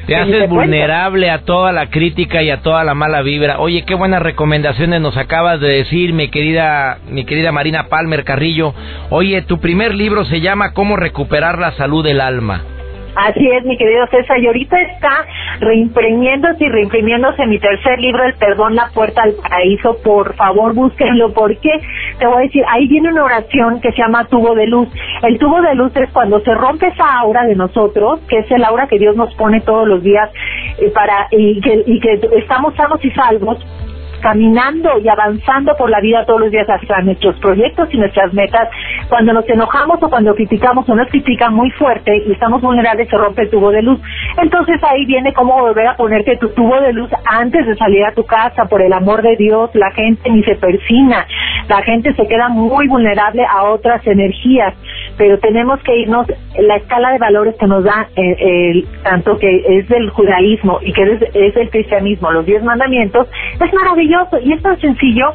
Te 0.06 0.16
haces 0.16 0.50
vulnerable 0.50 1.30
a 1.30 1.44
toda 1.44 1.72
la 1.72 1.92
crítica 1.92 2.42
y 2.42 2.50
a 2.50 2.62
toda 2.62 2.84
la 2.84 2.96
mala 2.96 3.22
vibra. 3.22 3.60
Oye, 3.60 3.84
qué 3.86 3.94
buenas 3.94 4.24
recomendaciones 4.24 5.02
nos 5.02 5.16
acabas 5.18 5.60
de 5.60 5.68
decir, 5.68 6.14
mi 6.14 6.30
querida, 6.30 6.98
mi 7.10 7.26
querida 7.26 7.52
Marina 7.52 7.90
Palmer 7.90 8.24
Carrillo. 8.24 8.74
Oye, 9.12 9.44
tu 9.44 9.60
primer 9.60 9.94
libro 9.94 10.26
se 10.26 10.42
llama 10.42 10.74
Cómo 10.74 10.96
recuperar 10.96 11.60
la 11.60 11.74
salud 11.74 12.04
del 12.04 12.22
alma. 12.22 12.64
Así 13.16 13.48
es, 13.50 13.66
mi 13.66 13.78
querido 13.78 14.06
César, 14.08 14.40
y 14.40 14.48
ahorita 14.48 14.80
está 14.82 15.26
reimprimiéndose 15.60 16.64
y 16.64 16.70
reimprimiéndose 16.70 17.46
mi 17.48 17.60
tercer 17.60 18.00
libro, 18.00 18.24
El 18.24 18.36
Perdón, 18.36 18.76
la 18.76 18.90
Puerta 18.94 19.24
al 19.24 19.34
Paraíso. 19.34 19.98
Por 20.04 20.36
favor, 20.36 20.74
búsquenlo, 20.74 21.34
porque 21.34 21.70
te 22.20 22.28
voy 22.28 22.38
a 22.38 22.46
decir, 22.46 22.64
ahí 22.70 22.88
viene 22.88 23.10
una 23.10 23.26
oración 23.26 23.82
que 23.82 23.92
se 23.92 23.98
llama 23.98 24.28
tubo 24.28 24.56
de 24.56 24.68
luz. 24.68 24.88
El 25.24 25.38
tubo 25.38 25.62
de 25.62 25.76
luz 25.76 25.96
es 25.96 26.10
cuando 26.12 26.40
se 26.42 26.54
rompe 26.54 26.88
esa 26.88 27.20
aura 27.20 27.46
de 27.46 27.56
nosotros, 27.56 28.20
que 28.28 28.40
es 28.40 28.52
el 28.52 28.64
aura 28.64 28.88
que 28.88 29.00
Dios 29.00 29.16
nos 29.16 29.34
pone 29.36 29.62
todos 29.62 29.88
los 29.88 30.04
días 30.04 30.30
eh, 30.80 30.92
para 30.94 31.28
y 31.32 31.60
que, 31.62 31.84
y 31.86 32.00
que 32.00 32.20
estamos 32.38 32.76
sanos 32.76 33.04
y 33.04 33.12
salvos 33.12 33.58
caminando 34.20 35.00
y 35.00 35.08
avanzando 35.08 35.76
por 35.78 35.90
la 35.90 36.00
vida 36.00 36.26
todos 36.26 36.42
los 36.42 36.52
días 36.52 36.68
hacia 36.68 37.02
nuestros 37.02 37.38
proyectos 37.40 37.90
y 37.92 37.98
nuestras 37.98 38.34
metas, 38.34 38.70
cuando 39.10 39.34
nos 39.34 39.48
enojamos 39.50 40.02
o 40.02 40.10
cuando 40.10 40.36
criticamos 40.36 40.88
o 40.90 40.96
nos 40.96 41.08
critican 41.10 41.54
muy 41.54 41.72
fuerte 41.72 42.12
y 42.26 42.32
estamos 42.32 42.62
vulnerables, 42.62 43.10
se 43.10 43.18
rompe 43.18 43.44
el 43.44 43.50
tubo 43.50 43.72
de 43.72 43.82
luz. 43.82 44.00
Entonces 44.38 44.82
ahí 44.84 45.06
viene 45.06 45.34
cómo 45.34 45.60
volver 45.60 45.88
a 45.88 45.96
ponerte 45.96 46.38
tu 46.38 46.50
tubo 46.50 46.80
de 46.82 46.94
luz 46.94 47.10
antes 47.26 47.66
de 47.66 47.76
salir 47.76 48.06
a 48.06 48.14
tu 48.14 48.24
casa, 48.26 48.66
por 48.66 48.82
el 48.82 48.94
amor 48.94 49.22
de 49.22 49.36
Dios, 49.36 49.70
la 49.74 49.92
gente 49.92 50.30
ni 50.30 50.44
se 50.44 50.56
persina, 50.56 51.26
la 51.70 51.84
gente 51.84 52.14
se 52.16 52.28
queda 52.28 52.50
muy 52.50 52.88
vulnerable 52.88 53.46
a 53.46 53.64
otras 53.66 54.06
energías, 54.08 54.74
pero 55.18 55.38
tenemos 55.38 55.80
que 55.84 55.96
irnos, 55.98 56.26
la 56.58 56.78
escala 56.78 57.12
de 57.12 57.20
valores 57.20 57.56
que 57.60 57.68
nos 57.68 57.84
da 57.84 58.08
eh, 58.16 58.84
tanto 59.04 59.38
que 59.38 59.78
es 59.78 59.88
del 59.88 60.10
judaísmo 60.10 60.80
y 60.82 60.92
que 60.92 61.04
es, 61.04 61.22
es 61.34 61.54
del 61.54 61.70
cristianismo, 61.70 62.32
los 62.32 62.46
diez 62.46 62.64
mandamientos, 62.64 63.28
es 63.64 63.74
maravilloso 63.74 64.40
y 64.44 64.54
es 64.54 64.62
tan 64.64 64.80
sencillo. 64.80 65.34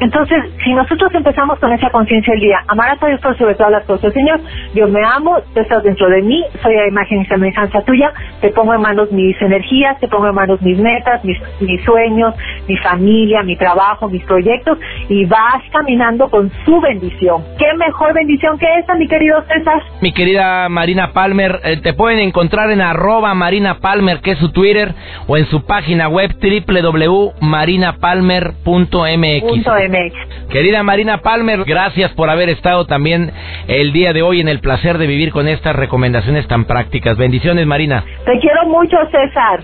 Entonces, 0.00 0.38
si 0.64 0.72
nosotros 0.74 1.12
empezamos 1.14 1.58
con 1.58 1.72
esa 1.72 1.90
conciencia 1.90 2.34
el 2.34 2.40
día, 2.40 2.58
amar 2.68 2.96
a 3.00 3.06
Dios 3.06 3.20
por 3.20 3.36
sobre 3.36 3.54
todas 3.54 3.72
las 3.72 3.84
cosas, 3.84 4.12
Señor, 4.12 4.40
Dios 4.74 4.90
me 4.90 5.04
amo, 5.04 5.38
tú 5.54 5.60
estás 5.60 5.82
dentro 5.82 6.08
de 6.08 6.22
mí, 6.22 6.44
soy 6.62 6.74
a 6.76 6.86
imagen 6.86 7.22
y 7.22 7.26
semejanza 7.26 7.82
tuya, 7.82 8.12
te 8.40 8.50
pongo 8.50 8.74
en 8.74 8.80
manos 8.80 9.10
mis 9.10 9.40
energías, 9.40 9.98
te 10.00 10.08
pongo 10.08 10.28
en 10.28 10.34
manos 10.34 10.60
mis 10.62 10.78
metas, 10.78 11.24
mis, 11.24 11.38
mis 11.60 11.82
sueños, 11.84 12.34
mi 12.68 12.76
familia, 12.78 13.42
mi 13.42 13.56
trabajo, 13.56 14.08
mis 14.08 14.24
proyectos, 14.24 14.78
y 15.08 15.24
vas 15.24 15.67
caminando 15.70 16.28
con 16.28 16.50
su 16.64 16.80
bendición. 16.80 17.42
¿Qué 17.58 17.66
mejor 17.76 18.14
bendición 18.14 18.58
que 18.58 18.66
esa, 18.78 18.94
mi 18.94 19.06
querido 19.06 19.42
César? 19.42 19.82
Mi 20.00 20.12
querida 20.12 20.68
Marina 20.68 21.12
Palmer, 21.12 21.60
eh, 21.64 21.76
te 21.78 21.92
pueden 21.92 22.20
encontrar 22.20 22.70
en 22.70 22.80
arroba 22.80 23.34
Marina 23.34 23.78
Palmer, 23.80 24.20
que 24.20 24.32
es 24.32 24.38
su 24.38 24.50
Twitter, 24.50 24.94
o 25.26 25.36
en 25.36 25.46
su 25.46 25.64
página 25.64 26.08
web 26.08 26.34
www.marinapalmer 26.40 28.52
palmer.mx. 28.64 30.50
Querida 30.50 30.82
Marina 30.82 31.18
Palmer, 31.18 31.64
gracias 31.64 32.12
por 32.12 32.30
haber 32.30 32.48
estado 32.48 32.86
también 32.86 33.32
el 33.66 33.92
día 33.92 34.12
de 34.12 34.22
hoy 34.22 34.40
en 34.40 34.48
el 34.48 34.60
placer 34.60 34.98
de 34.98 35.06
vivir 35.06 35.30
con 35.30 35.48
estas 35.48 35.76
recomendaciones 35.76 36.46
tan 36.48 36.64
prácticas. 36.64 37.16
Bendiciones, 37.16 37.66
Marina. 37.66 38.04
Te 38.24 38.38
quiero 38.40 38.66
mucho, 38.66 38.96
César. 39.10 39.60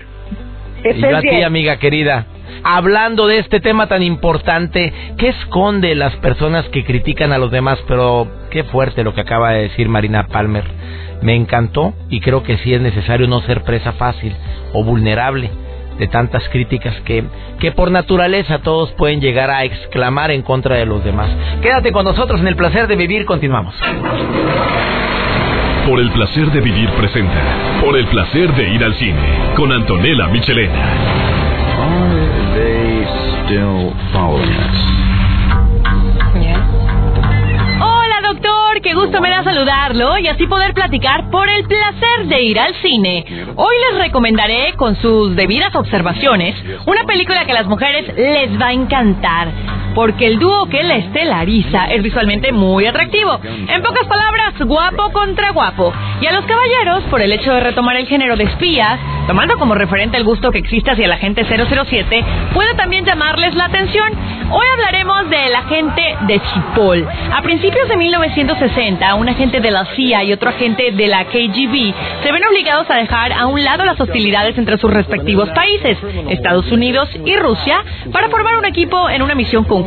y 0.83 1.01
yo 1.01 1.17
a 1.17 1.21
ti, 1.21 1.41
amiga 1.41 1.77
querida. 1.77 2.25
Hablando 2.63 3.27
de 3.27 3.39
este 3.39 3.59
tema 3.59 3.87
tan 3.87 4.03
importante, 4.03 4.93
¿qué 5.17 5.29
esconde 5.29 5.95
las 5.95 6.15
personas 6.17 6.67
que 6.69 6.83
critican 6.83 7.31
a 7.31 7.37
los 7.37 7.51
demás? 7.51 7.79
Pero 7.87 8.27
qué 8.49 8.63
fuerte 8.63 9.03
lo 9.03 9.13
que 9.13 9.21
acaba 9.21 9.51
de 9.51 9.63
decir 9.63 9.89
Marina 9.89 10.27
Palmer. 10.27 10.63
Me 11.21 11.35
encantó 11.35 11.93
y 12.09 12.19
creo 12.21 12.43
que 12.43 12.57
sí 12.57 12.73
es 12.73 12.81
necesario 12.81 13.27
no 13.27 13.41
ser 13.41 13.63
presa 13.63 13.93
fácil 13.93 14.35
o 14.73 14.83
vulnerable 14.83 15.49
de 15.97 16.07
tantas 16.07 16.47
críticas 16.49 16.95
que, 17.05 17.23
que 17.59 17.71
por 17.71 17.91
naturaleza 17.91 18.59
todos 18.59 18.91
pueden 18.93 19.21
llegar 19.21 19.49
a 19.49 19.63
exclamar 19.63 20.31
en 20.31 20.41
contra 20.41 20.75
de 20.75 20.85
los 20.85 21.03
demás. 21.03 21.29
Quédate 21.61 21.91
con 21.91 22.05
nosotros 22.05 22.41
en 22.41 22.47
el 22.47 22.55
placer 22.55 22.87
de 22.87 22.95
vivir, 22.95 23.25
continuamos. 23.25 23.75
Por 25.87 25.99
el 25.99 26.09
placer 26.11 26.47
de 26.51 26.61
vivir 26.61 26.89
presenta. 26.91 27.81
Por 27.83 27.97
el 27.97 28.07
placer 28.07 28.53
de 28.55 28.69
ir 28.69 28.83
al 28.83 28.95
cine 28.95 29.53
con 29.55 29.71
Antonella 29.71 30.27
Michelena. 30.27 31.34
Qué 38.85 38.93
gusto 38.93 39.19
me 39.19 39.31
da 39.31 39.43
saludarlo 39.43 40.19
y 40.19 40.27
así 40.27 40.45
poder 40.45 40.75
platicar 40.75 41.31
por 41.31 41.49
el 41.49 41.63
placer 41.65 42.27
de 42.27 42.41
ir 42.43 42.59
al 42.59 42.75
cine. 42.83 43.25
Hoy 43.55 43.75
les 43.89 44.03
recomendaré, 44.03 44.73
con 44.77 44.95
sus 45.01 45.35
debidas 45.35 45.75
observaciones, 45.75 46.55
una 46.85 47.03
película 47.05 47.45
que 47.45 47.51
a 47.51 47.55
las 47.55 47.67
mujeres 47.67 48.15
les 48.15 48.61
va 48.61 48.67
a 48.67 48.73
encantar, 48.73 49.47
porque 49.95 50.27
el 50.27 50.37
dúo 50.37 50.67
que 50.67 50.83
la 50.83 50.97
estelariza 50.97 51.85
es 51.85 52.03
visualmente 52.03 52.51
muy 52.51 52.85
atractivo. 52.85 53.39
En 53.43 53.81
pocas 53.81 54.05
palabras, 54.05 54.53
guapo 54.59 55.11
contra 55.11 55.51
guapo. 55.51 55.93
Y 56.21 56.27
a 56.27 56.33
los 56.33 56.45
caballeros, 56.45 57.03
por 57.09 57.21
el 57.21 57.31
hecho 57.31 57.53
de 57.53 57.61
retomar 57.61 57.95
el 57.95 58.05
género 58.05 58.35
de 58.35 58.43
espías, 58.43 58.99
tomando 59.25 59.57
como 59.57 59.73
referente 59.73 60.17
el 60.17 60.25
gusto 60.25 60.51
que 60.51 60.59
existe 60.59 60.91
hacia 60.91 61.07
la 61.07 61.17
gente 61.17 61.45
007, 61.45 62.25
puede 62.53 62.75
también 62.75 63.05
llamarles 63.05 63.55
la 63.55 63.65
atención. 63.65 64.11
Hoy 64.51 64.65
hablaremos 64.73 65.29
del 65.29 65.55
agente 65.55 66.17
de 66.27 66.39
Chipol. 66.39 67.07
A 67.33 67.41
principios 67.41 67.87
de 67.87 67.97
1960, 67.97 69.15
un 69.15 69.29
agente 69.29 69.61
de 69.61 69.71
la 69.71 69.85
CIA 69.95 70.25
y 70.25 70.33
otro 70.33 70.49
agente 70.49 70.91
de 70.91 71.07
la 71.07 71.25
KGB 71.25 71.93
se 72.21 72.31
ven 72.31 72.45
obligados 72.45 72.89
a 72.89 72.95
dejar 72.95 73.31
a 73.33 73.47
un 73.47 73.63
lado 73.63 73.85
las 73.85 73.99
hostilidades 73.99 74.57
entre 74.57 74.77
sus 74.77 74.91
respectivos 74.91 75.49
países, 75.49 75.97
Estados 76.29 76.71
Unidos 76.71 77.09
y 77.25 77.35
Rusia, 77.37 77.83
para 78.11 78.29
formar 78.29 78.57
un 78.57 78.65
equipo 78.65 79.09
en 79.09 79.21
una 79.21 79.33
misión 79.33 79.63
conjunta 79.63 79.84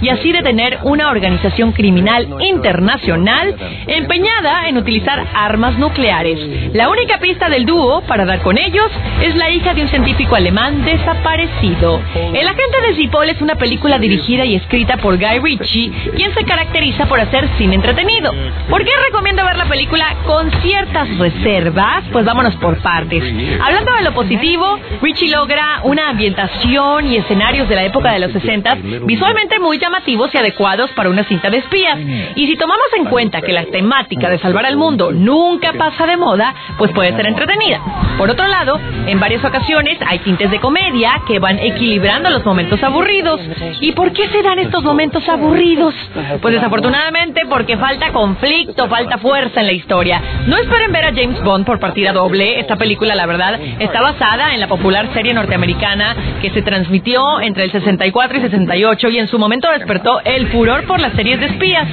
y 0.00 0.08
así 0.08 0.32
detener 0.32 0.78
una 0.82 1.10
organización 1.10 1.72
criminal 1.72 2.28
internacional 2.40 3.54
empeñada 3.86 4.68
en 4.68 4.78
utilizar 4.78 5.26
armas 5.34 5.78
nucleares. 5.78 6.74
La 6.74 6.88
única 6.88 7.18
pista 7.18 7.48
del 7.48 7.66
dúo 7.66 8.02
para 8.02 8.24
dar 8.24 8.42
con 8.42 8.58
ellos 8.58 8.90
es 9.22 9.34
la 9.36 9.50
hija 9.50 9.74
de 9.74 9.82
un 9.82 9.88
científico 9.88 10.34
alemán 10.34 10.84
desaparecido. 10.84 12.00
El 12.14 12.46
agente 12.46 12.80
de 12.88 12.94
Zipol 12.96 13.28
es 13.28 13.40
una 13.40 13.56
película 13.56 13.98
dirigida 13.98 14.44
y 14.44 14.56
escrita 14.56 14.96
por 14.96 15.16
Guy 15.16 15.38
Ritchie, 15.42 15.92
quien 16.16 16.34
se 16.34 16.44
caracteriza 16.44 17.06
por 17.06 17.20
hacer 17.20 17.48
cine 17.58 17.74
entretenido. 17.74 18.32
¿Por 18.68 18.84
qué 18.84 18.90
recomiendo 19.06 19.44
ver 19.44 19.56
la 19.56 19.66
película 19.66 20.16
con 20.26 20.50
ciertas 20.62 21.08
reservas? 21.18 22.04
Pues 22.12 22.24
vámonos 22.24 22.54
por 22.56 22.78
partes. 22.78 23.22
Hablando 23.60 23.94
de 23.94 24.02
lo 24.02 24.12
positivo, 24.12 24.78
Ritchie 25.00 25.30
logra 25.30 25.80
una 25.84 26.10
ambientación 26.10 27.06
y 27.06 27.16
escenarios 27.16 27.68
de 27.68 27.74
la 27.74 27.84
época 27.84 28.12
de 28.12 28.20
los 28.20 28.32
60 28.32 28.76
visualmente 29.22 29.60
muy 29.60 29.78
llamativos 29.78 30.34
y 30.34 30.38
adecuados 30.38 30.90
para 30.92 31.08
una 31.08 31.22
cinta 31.22 31.48
de 31.48 31.58
espías. 31.58 31.96
Y 32.34 32.46
si 32.48 32.56
tomamos 32.56 32.86
en 32.96 33.04
cuenta 33.04 33.40
que 33.40 33.52
la 33.52 33.64
temática 33.66 34.28
de 34.28 34.40
salvar 34.40 34.66
al 34.66 34.76
mundo 34.76 35.12
nunca 35.12 35.72
pasa 35.74 36.06
de 36.06 36.16
moda, 36.16 36.52
pues 36.76 36.90
puede 36.90 37.14
ser 37.14 37.26
entretenida. 37.26 37.80
Por 38.22 38.30
otro 38.30 38.46
lado, 38.46 38.78
en 39.08 39.18
varias 39.18 39.44
ocasiones 39.44 39.98
hay 40.06 40.20
tintes 40.20 40.48
de 40.48 40.60
comedia 40.60 41.22
que 41.26 41.40
van 41.40 41.58
equilibrando 41.58 42.30
los 42.30 42.44
momentos 42.44 42.80
aburridos. 42.80 43.40
¿Y 43.80 43.90
por 43.90 44.12
qué 44.12 44.28
se 44.28 44.44
dan 44.44 44.60
estos 44.60 44.84
momentos 44.84 45.28
aburridos? 45.28 45.92
Pues 46.40 46.54
desafortunadamente 46.54 47.40
porque 47.48 47.76
falta 47.76 48.12
conflicto, 48.12 48.86
falta 48.86 49.18
fuerza 49.18 49.58
en 49.58 49.66
la 49.66 49.72
historia. 49.72 50.22
No 50.46 50.56
esperen 50.56 50.92
ver 50.92 51.06
a 51.06 51.12
James 51.12 51.42
Bond 51.42 51.66
por 51.66 51.80
partida 51.80 52.12
doble. 52.12 52.60
Esta 52.60 52.76
película, 52.76 53.16
la 53.16 53.26
verdad, 53.26 53.58
está 53.80 54.00
basada 54.00 54.54
en 54.54 54.60
la 54.60 54.68
popular 54.68 55.12
serie 55.14 55.34
norteamericana 55.34 56.14
que 56.40 56.50
se 56.50 56.62
transmitió 56.62 57.40
entre 57.40 57.64
el 57.64 57.72
64 57.72 58.38
y 58.38 58.40
68 58.40 59.08
y 59.08 59.18
en 59.18 59.26
su 59.26 59.36
momento 59.36 59.68
despertó 59.72 60.20
el 60.24 60.46
furor 60.52 60.86
por 60.86 61.00
las 61.00 61.12
series 61.14 61.40
de 61.40 61.46
espías. 61.46 61.88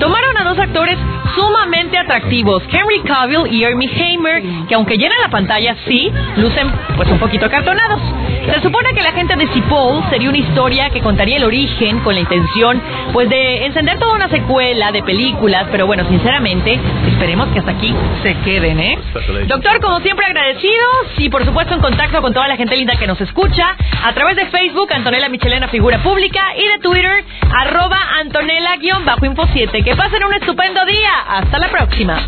Tomaron 0.00 0.38
a 0.38 0.44
dos 0.44 0.58
actores 0.58 0.96
sumamente 1.36 1.98
atractivos, 1.98 2.62
Henry 2.72 3.00
Cavill 3.04 3.46
y 3.52 3.64
Amy 3.64 3.88
Hamer, 3.88 4.42
que 4.66 4.74
aunque 4.74 4.96
llenan 4.96 5.18
la 5.22 5.28
pantalla, 5.28 5.76
sí, 5.86 6.10
lucen 6.36 6.68
pues 6.96 7.08
un 7.10 7.18
poquito 7.18 7.48
cartonados. 7.48 8.00
Se 8.46 8.60
supone 8.62 8.94
que 8.94 9.02
la 9.02 9.12
gente 9.12 9.36
de 9.36 9.46
Cipoll 9.48 10.02
sería 10.08 10.28
una 10.28 10.38
historia 10.38 10.90
que 10.90 11.00
contaría 11.00 11.36
el 11.36 11.44
origen 11.44 11.98
con 12.00 12.14
la 12.14 12.20
intención 12.20 12.80
pues 13.12 13.28
de 13.28 13.66
encender 13.66 13.98
toda 13.98 14.14
una 14.14 14.28
secuela 14.28 14.92
de 14.92 15.02
películas, 15.02 15.66
pero 15.70 15.86
bueno, 15.86 16.04
sinceramente, 16.08 16.78
esperemos 17.08 17.48
que 17.48 17.58
hasta 17.58 17.72
aquí 17.72 17.94
se 18.22 18.34
queden, 18.38 18.80
¿eh? 18.80 18.98
Doctor, 19.46 19.80
como 19.80 20.00
siempre 20.00 20.26
agradecidos 20.26 21.18
y 21.18 21.28
por 21.28 21.44
supuesto 21.44 21.74
en 21.74 21.80
contacto 21.80 22.22
con 22.22 22.32
toda 22.32 22.48
la 22.48 22.56
gente 22.56 22.76
linda 22.76 22.96
que 22.96 23.06
nos 23.06 23.20
escucha 23.20 23.76
a 24.04 24.12
través 24.14 24.36
de 24.36 24.46
Facebook, 24.46 24.92
Antonella 24.92 25.28
Michelena 25.28 25.68
Figura 25.68 26.02
Pública 26.02 26.40
y 26.56 26.68
de 26.68 26.78
Twitter, 26.78 27.24
arroba 27.52 27.98
Antonella-Info 28.20 29.46
7. 29.52 29.82
Que 29.82 29.96
pasen 29.96 30.24
un 30.24 30.34
estupendo 30.34 30.84
día. 30.86 31.10
Hasta 31.28 31.58
la 31.58 31.68
próxima. 31.68 32.20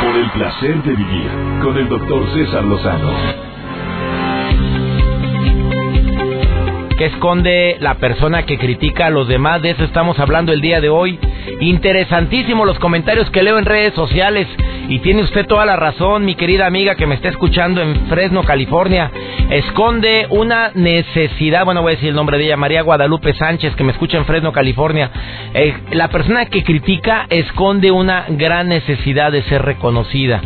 Por 0.00 0.16
el 0.16 0.30
placer 0.30 0.82
de 0.82 0.96
vivir 0.96 1.30
con 1.62 1.78
el 1.78 1.88
doctor 1.88 2.26
César 2.34 2.64
Lozano. 2.64 3.12
¿Qué 6.98 7.06
esconde 7.06 7.76
la 7.80 7.94
persona 7.94 8.46
que 8.46 8.58
critica 8.58 9.06
a 9.06 9.10
los 9.10 9.28
demás? 9.28 9.62
De 9.62 9.70
eso 9.70 9.84
estamos 9.84 10.18
hablando 10.18 10.52
el 10.52 10.60
día 10.60 10.80
de 10.80 10.88
hoy. 10.88 11.20
Interesantísimo 11.60 12.64
los 12.64 12.78
comentarios 12.80 13.30
que 13.30 13.42
leo 13.42 13.58
en 13.58 13.64
redes 13.64 13.94
sociales. 13.94 14.48
Y 14.88 14.98
tiene 14.98 15.22
usted 15.22 15.46
toda 15.46 15.64
la 15.64 15.76
razón, 15.76 16.24
mi 16.24 16.34
querida 16.34 16.66
amiga 16.66 16.94
que 16.94 17.06
me 17.06 17.14
está 17.14 17.28
escuchando 17.28 17.80
en 17.80 18.06
Fresno, 18.06 18.42
California. 18.42 19.10
Esconde 19.50 20.26
una 20.28 20.72
necesidad, 20.74 21.64
bueno, 21.64 21.80
voy 21.80 21.92
a 21.92 21.94
decir 21.96 22.10
el 22.10 22.14
nombre 22.14 22.36
de 22.36 22.44
ella, 22.44 22.56
María 22.56 22.82
Guadalupe 22.82 23.32
Sánchez, 23.32 23.74
que 23.76 23.84
me 23.84 23.92
escucha 23.92 24.18
en 24.18 24.26
Fresno, 24.26 24.52
California. 24.52 25.10
Eh, 25.54 25.74
la 25.92 26.08
persona 26.08 26.46
que 26.46 26.62
critica 26.62 27.26
esconde 27.30 27.90
una 27.90 28.26
gran 28.28 28.68
necesidad 28.68 29.32
de 29.32 29.42
ser 29.44 29.62
reconocida. 29.62 30.42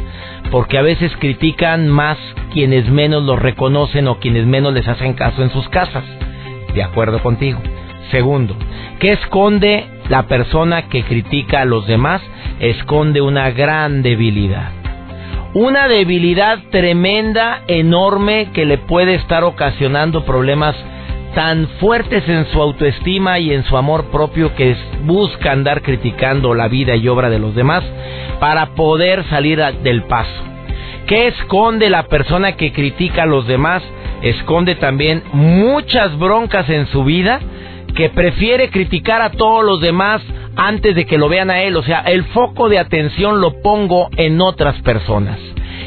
Porque 0.53 0.79
a 0.79 0.83
veces 0.83 1.13
critican 1.19 1.89
más 1.89 2.17
quienes 2.53 2.89
menos 2.89 3.25
los 3.25 3.39
reconocen 3.39 4.09
o 4.09 4.19
quienes 4.19 4.47
menos 4.47 4.73
les 4.73 4.87
hacen 4.87 5.15
caso 5.15 5.43
en 5.43 5.51
sus 5.51 5.69
casas. 5.69 6.05
De 6.75 6.83
acuerdo 6.83 7.21
contigo. 7.21 7.61
Segundo, 8.11 8.57
¿qué 9.01 9.13
esconde 9.13 9.85
la 10.09 10.25
persona 10.25 10.89
que 10.89 11.05
critica 11.05 11.63
a 11.63 11.65
los 11.65 11.87
demás? 11.87 12.23
Esconde 12.61 13.21
una 13.21 13.51
gran 13.51 14.03
debilidad. 14.03 14.73
Una 15.55 15.89
debilidad 15.89 16.59
tremenda, 16.71 17.63
enorme, 17.69 18.51
que 18.53 18.67
le 18.67 18.79
puede 18.79 19.15
estar 19.15 19.45
ocasionando 19.45 20.25
problemas 20.25 20.77
tan 21.35 21.69
fuertes 21.81 22.29
en 22.29 22.47
su 22.47 22.61
autoestima 22.61 23.39
y 23.39 23.53
en 23.53 23.65
su 23.65 23.77
amor 23.77 24.07
propio 24.11 24.55
que 24.55 24.77
busca 25.05 25.53
andar 25.53 25.83
criticando 25.83 26.55
la 26.55 26.69
vida 26.69 26.97
y 26.97 27.09
obra 27.09 27.31
de 27.31 27.39
los 27.39 27.55
demás 27.55 27.85
para 28.41 28.75
poder 28.75 29.25
salir 29.31 29.61
del 29.83 30.03
paso. 30.05 30.43
¿Qué 31.07 31.29
esconde 31.29 31.89
la 31.91 32.05
persona 32.05 32.57
que 32.57 32.73
critica 32.73 33.23
a 33.23 33.27
los 33.27 33.47
demás? 33.47 33.83
Esconde 34.23 34.75
también 34.75 35.23
muchas 35.33 36.19
broncas 36.19 36.69
en 36.69 36.87
su 36.89 37.05
vida 37.05 37.41
que 37.99 38.11
prefiere 38.11 38.71
criticar 38.71 39.21
a 39.21 39.31
todos 39.31 39.65
los 39.65 39.81
demás 39.81 40.23
antes 40.55 40.95
de 40.95 41.05
que 41.05 41.19
lo 41.19 41.29
vean 41.29 41.51
a 41.51 41.63
él. 41.63 41.77
O 41.77 41.83
sea, 41.83 41.99
el 42.03 42.23
foco 42.27 42.69
de 42.69 42.79
atención 42.79 43.41
lo 43.41 43.61
pongo 43.61 44.09
en 44.17 44.41
otras 44.41 44.81
personas. 44.83 45.37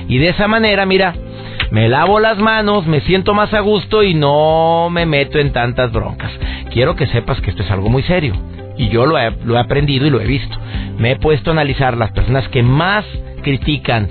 Y 0.10 0.18
de 0.18 0.28
esa 0.28 0.50
manera, 0.50 0.86
mira, 0.86 1.14
me 1.72 1.88
lavo 1.88 2.20
las 2.20 2.38
manos, 2.38 2.86
me 2.86 3.00
siento 3.00 3.34
más 3.34 3.54
a 3.54 3.62
gusto 3.62 4.04
y 4.04 4.14
no 4.14 4.90
me 4.92 5.06
meto 5.06 5.40
en 5.40 5.54
tantas 5.54 5.94
broncas. 5.94 6.34
Quiero 6.74 6.98
que 6.98 7.08
sepas 7.08 7.40
que 7.40 7.52
esto 7.52 7.64
es 7.64 7.72
algo 7.72 7.88
muy 7.88 8.04
serio. 8.04 8.34
Y 8.78 8.90
yo 8.90 9.06
lo 9.06 9.18
he, 9.18 9.32
lo 9.46 9.56
he 9.56 9.60
aprendido 9.60 10.06
y 10.06 10.10
lo 10.10 10.20
he 10.20 10.26
visto. 10.28 10.58
Me 10.98 11.12
he 11.12 11.16
puesto 11.16 11.52
a 11.52 11.54
analizar 11.54 11.96
las 11.96 12.12
personas 12.12 12.46
que 12.50 12.62
más 12.62 13.06
critican, 13.42 14.10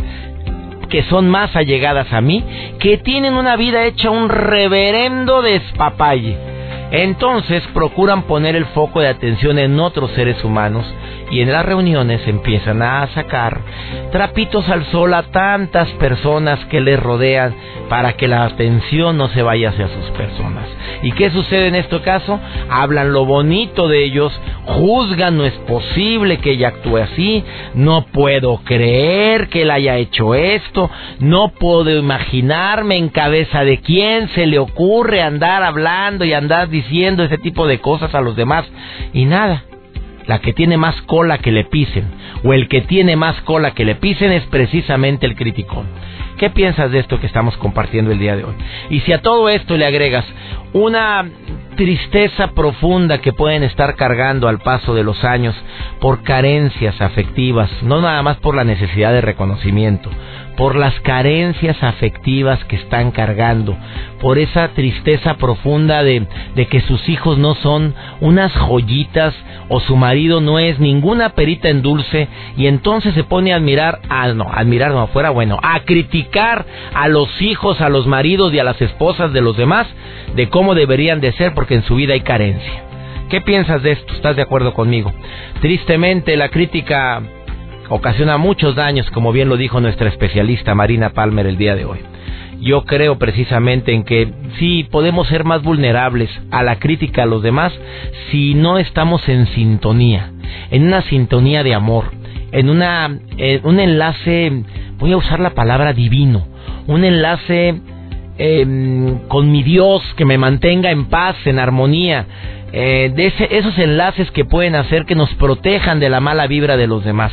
que 0.89 1.03
son 1.03 1.29
más 1.29 1.55
allegadas 1.55 2.11
a 2.15 2.23
mí, 2.23 2.43
que 2.79 2.97
tienen 2.97 3.35
una 3.35 3.57
vida 3.57 3.85
hecha 3.85 4.09
un 4.09 4.31
reverendo 4.31 5.43
despapalle 5.43 6.50
entonces 6.91 7.63
procuran 7.73 8.25
poner 8.25 8.57
el 8.57 8.67
foco 8.67 9.01
de 9.01 9.09
atención 9.09 9.59
en 9.59 9.79
otros 9.79 10.11
seres 10.13 10.43
humanos 10.43 10.85
y 11.31 11.41
en 11.41 11.53
las 11.53 11.65
reuniones 11.65 12.27
empiezan 12.27 12.83
a 12.83 13.07
sacar 13.15 13.61
trapitos 14.11 14.69
al 14.69 14.85
sol 14.87 15.15
a 15.15 15.23
tantas 15.25 15.89
personas 15.91 16.59
que 16.67 16.81
les 16.81 16.99
rodean 16.99 17.55
para 17.89 18.15
que 18.15 18.29
la 18.29 18.45
atención 18.45 19.17
no 19.17 19.29
se 19.29 19.43
vaya 19.43 19.71
hacia 19.71 19.89
sus 19.89 20.11
personas. 20.17 20.67
¿Y 21.03 21.13
qué 21.13 21.31
sucede 21.31 21.69
en 21.69 21.77
este 21.77 22.01
caso? 22.01 22.39
Hablan 22.69 23.13
lo 23.13 23.25
bonito 23.25 23.89
de 23.89 24.05
ellos, 24.05 24.33
juzgan, 24.65 25.37
no 25.37 25.45
es 25.45 25.55
posible 25.67 26.39
que 26.39 26.53
ella 26.53 26.69
actúe 26.69 26.99
así, 26.99 27.45
no 27.75 28.07
puedo 28.07 28.59
creer 28.65 29.49
que 29.49 29.63
él 29.63 29.71
haya 29.71 29.97
hecho 29.97 30.35
esto, 30.35 30.91
no 31.21 31.53
puedo 31.53 31.97
imaginarme 31.97 32.97
en 32.97 33.09
cabeza 33.09 33.65
de 33.65 33.79
quién 33.79 34.29
se 34.31 34.47
le 34.47 34.59
ocurre 34.59 35.23
andar 35.23 35.63
hablando 35.63 36.25
y 36.25 36.33
andar 36.33 36.69
diciendo 36.69 36.80
ese 37.25 37.39
tipo 37.39 37.67
de 37.67 37.81
cosas 37.81 38.15
a 38.15 38.21
los 38.21 38.37
demás 38.37 38.67
y 39.13 39.25
nada. 39.25 39.65
La 40.27 40.41
que 40.41 40.53
tiene 40.53 40.77
más 40.77 41.01
cola 41.03 41.39
que 41.39 41.51
le 41.51 41.65
pisen 41.65 42.05
o 42.45 42.53
el 42.53 42.69
que 42.69 42.83
tiene 42.83 43.17
más 43.17 43.41
cola 43.43 43.73
que 43.73 43.85
le 43.85 43.97
pisen 43.97 44.33
es 44.33 44.45
precisamente 44.45 45.27
el 45.27 45.35
criticón. 45.35 45.87
¿Qué 46.41 46.49
piensas 46.49 46.91
de 46.91 47.01
esto 47.01 47.21
que 47.21 47.27
estamos 47.27 47.55
compartiendo 47.59 48.13
el 48.13 48.19
día 48.19 48.35
de 48.35 48.45
hoy? 48.45 48.55
Y 48.89 49.01
si 49.01 49.13
a 49.13 49.21
todo 49.21 49.51
esto 49.51 49.77
le 49.77 49.85
agregas 49.85 50.25
una 50.73 51.29
tristeza 51.77 52.53
profunda 52.53 53.19
que 53.19 53.35
pueden 53.35 53.63
estar 53.63 53.95
cargando 53.95 54.49
al 54.49 54.59
paso 54.59 54.95
de 54.95 55.05
los 55.05 55.23
años 55.23 55.55
por 56.01 56.23
carencias 56.23 56.99
afectivas, 57.03 57.71
no 57.83 58.01
nada 58.01 58.23
más 58.23 58.39
por 58.39 58.55
la 58.55 58.65
necesidad 58.65 59.13
de 59.13 59.21
reconocimiento, 59.21 60.09
por 60.57 60.77
las 60.77 60.99
carencias 61.01 61.83
afectivas 61.83 62.63
que 62.65 62.77
están 62.77 63.11
cargando, 63.11 63.77
por 64.21 64.39
esa 64.39 64.69
tristeza 64.69 65.35
profunda 65.35 66.03
de, 66.03 66.27
de, 66.55 66.67
que 66.67 66.81
sus 66.83 67.09
hijos 67.09 67.39
no 67.39 67.55
son 67.55 67.95
unas 68.21 68.53
joyitas 68.53 69.35
o 69.69 69.81
su 69.81 69.97
marido 69.97 70.41
no 70.41 70.59
es 70.59 70.79
ninguna 70.79 71.31
perita 71.31 71.69
en 71.69 71.81
dulce 71.83 72.29
y 72.57 72.67
entonces 72.67 73.15
se 73.15 73.25
pone 73.25 73.53
a 73.53 73.57
admirar, 73.57 74.01
a, 74.09 74.29
no, 74.29 74.51
admirar 74.53 74.91
no 74.91 75.07
fuera 75.07 75.31
bueno, 75.31 75.59
a 75.63 75.81
criticar 75.81 76.30
a 76.39 77.09
los 77.09 77.29
hijos, 77.43 77.81
a 77.81 77.89
los 77.89 78.07
maridos 78.07 78.53
y 78.53 78.59
a 78.59 78.65
las 78.65 78.81
esposas 78.81 79.33
de 79.33 79.41
los 79.41 79.57
demás 79.57 79.87
de 80.35 80.49
cómo 80.49 80.75
deberían 80.75 81.21
de 81.21 81.33
ser 81.33 81.55
porque 81.55 81.75
en 81.75 81.83
su 81.83 81.97
vida 81.97 82.15
hay 82.15 82.21
carencia. 82.21 82.85
¿Qué 83.29 83.41
piensas 83.41 83.83
de 83.83 83.93
esto? 83.93 84.13
¿Estás 84.15 84.37
de 84.37 84.43
acuerdo 84.43 84.73
conmigo? 84.73 85.13
Tristemente 85.61 86.37
la 86.37 86.49
crítica 86.49 87.23
ocasiona 87.89 88.39
muchos 88.39 88.75
daños, 88.75 89.11
como 89.11 89.33
bien 89.33 89.49
lo 89.49 89.57
dijo 89.57 89.81
nuestra 89.81 90.09
especialista 90.09 90.75
Marina 90.75 91.11
Palmer 91.11 91.47
el 91.47 91.57
día 91.57 91.75
de 91.75 91.85
hoy. 91.85 91.99
Yo 92.61 92.85
creo 92.85 93.19
precisamente 93.19 93.93
en 93.93 94.05
que 94.05 94.33
sí 94.59 94.87
podemos 94.91 95.29
ser 95.29 95.45
más 95.45 95.63
vulnerables 95.63 96.31
a 96.51 96.63
la 96.63 96.79
crítica 96.79 97.23
a 97.23 97.27
los 97.27 97.43
demás 97.43 97.73
si 98.31 98.55
no 98.55 98.79
estamos 98.79 99.27
en 99.29 99.47
sintonía, 99.49 100.31
en 100.71 100.85
una 100.85 101.03
sintonía 101.03 101.63
de 101.63 101.75
amor, 101.75 102.13
en 102.53 102.71
una 102.71 103.19
un 103.65 103.81
enlace, 103.81 104.65
voy 104.99 105.13
a 105.13 105.17
usar 105.17 105.41
la 105.41 105.51
palabra 105.51 105.93
divino, 105.93 106.47
un 106.87 107.05
enlace 107.05 107.81
em, 108.43 109.19
con 109.29 109.53
mi 109.53 109.63
Dios 109.63 110.03
que 110.17 110.25
me 110.25 110.39
mantenga 110.39 110.91
en 110.91 111.11
paz, 111.11 111.37
en 111.45 111.59
armonía, 111.59 112.25
eh, 112.73 113.11
de 113.15 113.27
esos 113.51 113.77
enlaces 113.79 114.31
que 114.31 114.47
pueden 114.47 114.77
hacer 114.77 115.05
que 115.05 115.15
nos 115.15 115.29
protejan 115.35 116.01
de 116.01 116.09
la 116.09 116.21
mala 116.21 116.47
vibra 116.47 116.79
de 116.79 116.87
los 116.87 117.05
demás. 117.05 117.33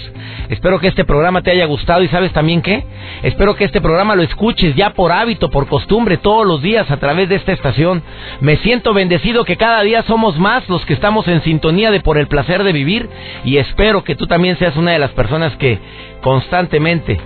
Espero 0.49 0.79
que 0.79 0.87
este 0.87 1.05
programa 1.05 1.43
te 1.43 1.51
haya 1.51 1.65
gustado 1.65 2.03
y 2.03 2.09
sabes 2.09 2.33
también 2.33 2.61
qué. 2.61 2.83
Espero 3.23 3.55
que 3.55 3.63
este 3.63 3.79
programa 3.79 4.15
lo 4.15 4.23
escuches 4.23 4.75
ya 4.75 4.89
por 4.89 5.13
hábito, 5.13 5.49
por 5.49 5.67
costumbre, 5.67 6.17
todos 6.17 6.45
los 6.45 6.61
días 6.61 6.91
a 6.91 6.97
través 6.97 7.29
de 7.29 7.35
esta 7.35 7.53
estación. 7.53 8.03
Me 8.41 8.57
siento 8.57 8.93
bendecido 8.93 9.45
que 9.45 9.55
cada 9.55 9.81
día 9.83 10.03
somos 10.03 10.37
más 10.37 10.67
los 10.67 10.85
que 10.85 10.93
estamos 10.93 11.25
en 11.29 11.41
sintonía 11.43 11.89
de 11.89 12.01
por 12.01 12.17
el 12.17 12.27
placer 12.27 12.63
de 12.63 12.73
vivir 12.73 13.07
y 13.45 13.57
espero 13.57 14.03
que 14.03 14.15
tú 14.15 14.27
también 14.27 14.57
seas 14.57 14.75
una 14.75 14.91
de 14.91 14.99
las 14.99 15.11
personas 15.11 15.55
que 15.55 15.79
constantemente 16.21 17.17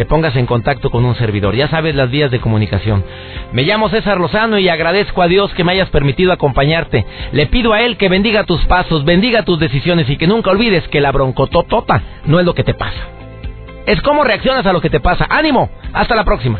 te 0.00 0.06
pongas 0.06 0.34
en 0.36 0.46
contacto 0.46 0.88
con 0.88 1.04
un 1.04 1.14
servidor. 1.16 1.54
Ya 1.54 1.68
sabes 1.68 1.94
las 1.94 2.10
vías 2.10 2.30
de 2.30 2.40
comunicación. 2.40 3.04
Me 3.52 3.64
llamo 3.64 3.90
César 3.90 4.18
Lozano 4.18 4.56
y 4.56 4.66
agradezco 4.66 5.20
a 5.20 5.28
Dios 5.28 5.52
que 5.52 5.62
me 5.62 5.72
hayas 5.72 5.90
permitido 5.90 6.32
acompañarte. 6.32 7.04
Le 7.32 7.44
pido 7.48 7.74
a 7.74 7.82
Él 7.82 7.98
que 7.98 8.08
bendiga 8.08 8.44
tus 8.44 8.64
pasos, 8.64 9.04
bendiga 9.04 9.42
tus 9.42 9.60
decisiones 9.60 10.08
y 10.08 10.16
que 10.16 10.26
nunca 10.26 10.52
olvides 10.52 10.88
que 10.88 11.02
la 11.02 11.12
broncototota 11.12 12.02
no 12.24 12.40
es 12.40 12.46
lo 12.46 12.54
que 12.54 12.64
te 12.64 12.72
pasa. 12.72 12.98
Es 13.84 14.00
cómo 14.00 14.24
reaccionas 14.24 14.64
a 14.64 14.72
lo 14.72 14.80
que 14.80 14.88
te 14.88 15.00
pasa. 15.00 15.26
¡Ánimo! 15.28 15.68
Hasta 15.92 16.14
la 16.14 16.24
próxima. 16.24 16.58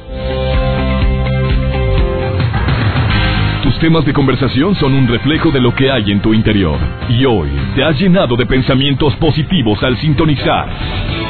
Tus 3.62 3.78
temas 3.78 4.04
de 4.04 4.12
conversación 4.12 4.74
son 4.74 4.92
un 4.92 5.08
reflejo 5.08 5.50
de 5.50 5.62
lo 5.62 5.74
que 5.74 5.90
hay 5.90 6.10
en 6.10 6.20
tu 6.20 6.34
interior. 6.34 6.76
Y 7.08 7.24
hoy 7.24 7.48
te 7.74 7.84
has 7.84 7.98
llenado 7.98 8.36
de 8.36 8.44
pensamientos 8.44 9.16
positivos 9.16 9.82
al 9.82 9.96
sintonizar. 9.96 11.29